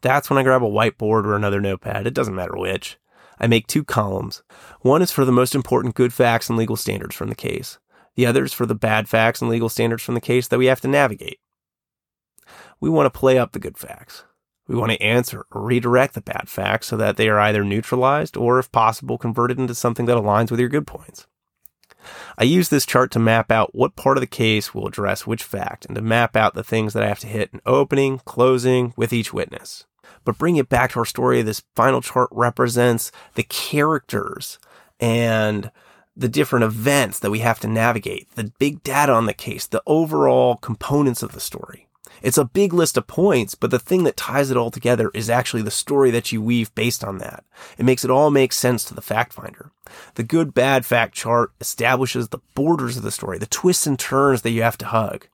That's 0.00 0.28
when 0.28 0.38
I 0.38 0.42
grab 0.42 0.62
a 0.62 0.66
whiteboard 0.66 1.24
or 1.24 1.34
another 1.34 1.60
notepad, 1.60 2.06
it 2.06 2.14
doesn't 2.14 2.34
matter 2.34 2.56
which. 2.56 2.98
I 3.40 3.46
make 3.46 3.66
two 3.66 3.84
columns. 3.84 4.42
One 4.80 5.02
is 5.02 5.10
for 5.10 5.24
the 5.24 5.32
most 5.32 5.54
important 5.54 5.94
good 5.94 6.12
facts 6.12 6.48
and 6.48 6.58
legal 6.58 6.76
standards 6.76 7.16
from 7.16 7.28
the 7.28 7.34
case. 7.34 7.78
The 8.14 8.26
other 8.26 8.44
is 8.44 8.52
for 8.52 8.66
the 8.66 8.74
bad 8.74 9.08
facts 9.08 9.40
and 9.40 9.50
legal 9.50 9.68
standards 9.68 10.02
from 10.02 10.14
the 10.14 10.20
case 10.20 10.46
that 10.48 10.58
we 10.58 10.66
have 10.66 10.80
to 10.82 10.88
navigate. 10.88 11.40
We 12.80 12.90
want 12.90 13.12
to 13.12 13.18
play 13.18 13.38
up 13.38 13.52
the 13.52 13.58
good 13.58 13.78
facts. 13.78 14.24
We 14.68 14.76
want 14.76 14.92
to 14.92 15.02
answer 15.02 15.46
or 15.50 15.62
redirect 15.62 16.14
the 16.14 16.20
bad 16.20 16.48
facts 16.48 16.86
so 16.86 16.96
that 16.96 17.16
they 17.16 17.28
are 17.28 17.40
either 17.40 17.64
neutralized 17.64 18.36
or, 18.36 18.58
if 18.58 18.70
possible, 18.72 19.18
converted 19.18 19.58
into 19.58 19.74
something 19.74 20.06
that 20.06 20.16
aligns 20.16 20.50
with 20.50 20.60
your 20.60 20.68
good 20.68 20.86
points. 20.86 21.26
I 22.38 22.44
use 22.44 22.68
this 22.68 22.86
chart 22.86 23.10
to 23.12 23.18
map 23.18 23.50
out 23.50 23.74
what 23.74 23.96
part 23.96 24.16
of 24.16 24.20
the 24.20 24.26
case 24.26 24.74
will 24.74 24.86
address 24.86 25.26
which 25.26 25.42
fact 25.42 25.86
and 25.86 25.94
to 25.94 26.02
map 26.02 26.36
out 26.36 26.54
the 26.54 26.64
things 26.64 26.92
that 26.92 27.02
I 27.02 27.08
have 27.08 27.20
to 27.20 27.26
hit 27.26 27.50
in 27.52 27.60
opening, 27.66 28.20
closing 28.24 28.92
with 28.96 29.12
each 29.12 29.32
witness. 29.32 29.86
But 30.24 30.38
bring 30.38 30.56
it 30.56 30.68
back 30.68 30.92
to 30.92 31.00
our 31.00 31.04
story, 31.04 31.42
this 31.42 31.62
final 31.74 32.00
chart 32.00 32.28
represents 32.32 33.12
the 33.34 33.42
characters 33.42 34.58
and 34.98 35.70
the 36.16 36.28
different 36.28 36.64
events 36.64 37.18
that 37.18 37.30
we 37.30 37.40
have 37.40 37.60
to 37.60 37.68
navigate, 37.68 38.30
the 38.36 38.52
big 38.58 38.82
data 38.82 39.12
on 39.12 39.26
the 39.26 39.34
case, 39.34 39.66
the 39.66 39.82
overall 39.86 40.56
components 40.56 41.22
of 41.22 41.32
the 41.32 41.40
story. 41.40 41.83
It's 42.22 42.38
a 42.38 42.44
big 42.44 42.72
list 42.72 42.96
of 42.96 43.06
points, 43.06 43.54
but 43.54 43.70
the 43.70 43.78
thing 43.78 44.04
that 44.04 44.16
ties 44.16 44.50
it 44.50 44.56
all 44.56 44.70
together 44.70 45.10
is 45.14 45.28
actually 45.28 45.62
the 45.62 45.70
story 45.70 46.10
that 46.10 46.32
you 46.32 46.40
weave 46.40 46.74
based 46.74 47.04
on 47.04 47.18
that. 47.18 47.44
It 47.78 47.84
makes 47.84 48.04
it 48.04 48.10
all 48.10 48.30
make 48.30 48.52
sense 48.52 48.84
to 48.84 48.94
the 48.94 49.02
fact 49.02 49.32
finder. 49.32 49.70
The 50.14 50.22
good 50.22 50.54
bad 50.54 50.86
fact 50.86 51.14
chart 51.14 51.52
establishes 51.60 52.28
the 52.28 52.40
borders 52.54 52.96
of 52.96 53.02
the 53.02 53.10
story, 53.10 53.38
the 53.38 53.46
twists 53.46 53.86
and 53.86 53.98
turns 53.98 54.42
that 54.42 54.50
you 54.50 54.62
have 54.62 54.78
to 54.78 54.86
hug. 54.86 55.28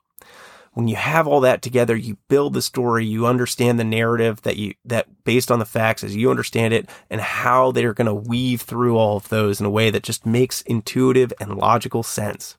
When 0.73 0.87
you 0.87 0.95
have 0.95 1.27
all 1.27 1.41
that 1.41 1.61
together, 1.61 1.97
you 1.97 2.17
build 2.29 2.53
the 2.53 2.61
story, 2.61 3.05
you 3.05 3.25
understand 3.25 3.77
the 3.77 3.83
narrative 3.83 4.41
that 4.43 4.55
you, 4.55 4.75
that 4.85 5.25
based 5.25 5.51
on 5.51 5.59
the 5.59 5.65
facts 5.65 6.01
as 6.01 6.15
you 6.15 6.31
understand 6.31 6.73
it 6.73 6.89
and 7.09 7.19
how 7.19 7.71
they're 7.71 7.93
going 7.93 8.07
to 8.07 8.13
weave 8.13 8.61
through 8.61 8.97
all 8.97 9.17
of 9.17 9.27
those 9.27 9.59
in 9.59 9.65
a 9.65 9.69
way 9.69 9.89
that 9.89 10.03
just 10.03 10.25
makes 10.25 10.61
intuitive 10.61 11.33
and 11.41 11.57
logical 11.57 12.03
sense. 12.03 12.57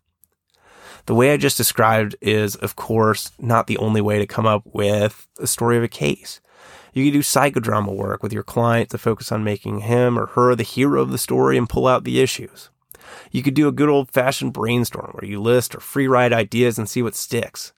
The 1.07 1.15
way 1.15 1.33
I 1.33 1.37
just 1.37 1.57
described 1.57 2.15
is, 2.21 2.55
of 2.57 2.77
course, 2.77 3.33
not 3.39 3.67
the 3.67 3.79
only 3.79 4.01
way 4.01 4.19
to 4.19 4.27
come 4.27 4.47
up 4.47 4.63
with 4.73 5.27
a 5.41 5.47
story 5.47 5.77
of 5.77 5.83
a 5.83 5.89
case. 5.89 6.41
You 6.93 7.05
can 7.05 7.13
do 7.13 7.23
psychodrama 7.23 7.95
work 7.95 8.23
with 8.23 8.33
your 8.33 8.43
client 8.43 8.91
to 8.91 8.99
focus 8.99 9.33
on 9.33 9.45
making 9.45 9.81
him 9.81 10.19
or 10.19 10.27
her 10.27 10.55
the 10.55 10.63
hero 10.63 11.01
of 11.01 11.11
the 11.11 11.19
story 11.19 11.57
and 11.57 11.69
pull 11.69 11.87
out 11.87 12.05
the 12.05 12.21
issues. 12.21 12.71
You 13.31 13.43
could 13.43 13.55
do 13.55 13.67
a 13.67 13.73
good 13.73 13.89
old 13.89 14.11
fashioned 14.11 14.53
brainstorm 14.53 15.13
where 15.13 15.29
you 15.29 15.41
list 15.41 15.75
or 15.75 15.81
free 15.81 16.07
ride 16.07 16.33
ideas 16.33 16.79
and 16.79 16.89
see 16.89 17.03
what 17.03 17.15
sticks. 17.15 17.73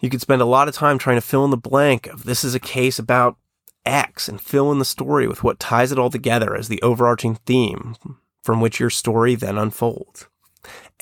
You 0.00 0.08
could 0.08 0.20
spend 0.20 0.40
a 0.40 0.46
lot 0.46 0.68
of 0.68 0.74
time 0.74 0.98
trying 0.98 1.16
to 1.16 1.20
fill 1.20 1.44
in 1.44 1.50
the 1.50 1.56
blank 1.56 2.06
of 2.06 2.24
this 2.24 2.44
is 2.44 2.54
a 2.54 2.60
case 2.60 2.98
about 2.98 3.36
X 3.84 4.28
and 4.28 4.40
fill 4.40 4.70
in 4.72 4.78
the 4.78 4.84
story 4.84 5.26
with 5.26 5.42
what 5.42 5.58
ties 5.58 5.92
it 5.92 5.98
all 5.98 6.10
together 6.10 6.56
as 6.56 6.68
the 6.68 6.82
overarching 6.82 7.36
theme 7.46 7.96
from 8.42 8.60
which 8.60 8.80
your 8.80 8.90
story 8.90 9.34
then 9.34 9.58
unfolds. 9.58 10.26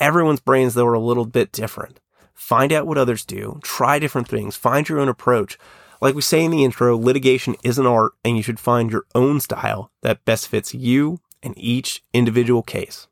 Everyone's 0.01 0.39
brains, 0.39 0.73
though, 0.73 0.87
are 0.87 0.95
a 0.95 0.99
little 0.99 1.27
bit 1.27 1.51
different. 1.51 1.99
Find 2.33 2.73
out 2.73 2.87
what 2.87 2.97
others 2.97 3.23
do, 3.23 3.59
try 3.61 3.99
different 3.99 4.27
things, 4.27 4.55
find 4.55 4.89
your 4.89 4.99
own 4.99 5.07
approach. 5.07 5.59
Like 6.01 6.15
we 6.15 6.23
say 6.23 6.43
in 6.43 6.49
the 6.49 6.63
intro, 6.63 6.97
litigation 6.97 7.55
is 7.63 7.77
an 7.77 7.85
art, 7.85 8.13
and 8.25 8.35
you 8.35 8.41
should 8.41 8.59
find 8.59 8.91
your 8.91 9.05
own 9.13 9.39
style 9.39 9.91
that 10.01 10.25
best 10.25 10.47
fits 10.47 10.73
you 10.73 11.19
and 11.43 11.53
each 11.55 12.03
individual 12.13 12.63
case. 12.63 13.07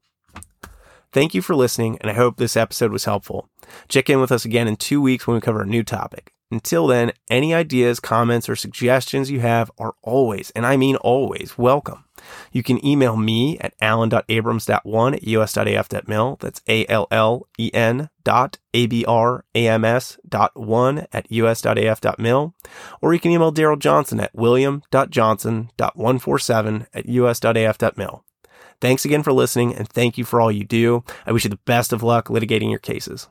Thank 1.11 1.35
you 1.35 1.43
for 1.43 1.55
listening, 1.55 1.99
and 2.01 2.09
I 2.09 2.15
hope 2.15 2.37
this 2.37 2.57
episode 2.57 2.91
was 2.91 3.05
helpful. 3.05 3.49
Check 3.87 4.09
in 4.09 4.19
with 4.19 4.31
us 4.31 4.43
again 4.43 4.67
in 4.67 4.75
two 4.75 4.99
weeks 4.99 5.27
when 5.27 5.35
we 5.35 5.41
cover 5.41 5.61
a 5.61 5.67
new 5.67 5.83
topic. 5.83 6.33
Until 6.49 6.87
then, 6.87 7.11
any 7.29 7.53
ideas, 7.53 7.99
comments, 7.99 8.49
or 8.49 8.55
suggestions 8.55 9.29
you 9.29 9.41
have 9.41 9.69
are 9.77 9.93
always, 10.01 10.49
and 10.55 10.65
I 10.65 10.75
mean 10.75 10.95
always, 10.95 11.55
welcome. 11.55 12.05
You 12.51 12.63
can 12.63 12.83
email 12.85 13.15
me 13.17 13.57
at 13.59 13.73
allen.abrams.1 13.81 15.13
at 15.13 15.23
us.af.mil. 15.23 16.37
That's 16.39 16.61
A-L-L-E-N 16.67 18.09
dot 18.23 18.57
A-B-R-A-M-S 18.73 20.17
dot 20.27 20.51
one 20.55 21.05
at 21.11 21.31
us.af.mil. 21.31 22.53
Or 23.01 23.13
you 23.13 23.19
can 23.19 23.31
email 23.31 23.51
Daryl 23.51 23.79
Johnson 23.79 24.19
at 24.19 24.35
william.johnson.147 24.35 26.85
at 26.93 27.05
us.af.mil. 27.07 28.23
Thanks 28.81 29.03
again 29.03 29.23
for 29.23 29.33
listening 29.33 29.75
and 29.75 29.89
thank 29.89 30.17
you 30.17 30.23
for 30.23 30.39
all 30.39 30.51
you 30.51 30.63
do. 30.63 31.03
I 31.25 31.31
wish 31.31 31.43
you 31.43 31.49
the 31.49 31.57
best 31.57 31.91
of 31.91 32.03
luck 32.03 32.27
litigating 32.27 32.69
your 32.69 32.79
cases. 32.79 33.27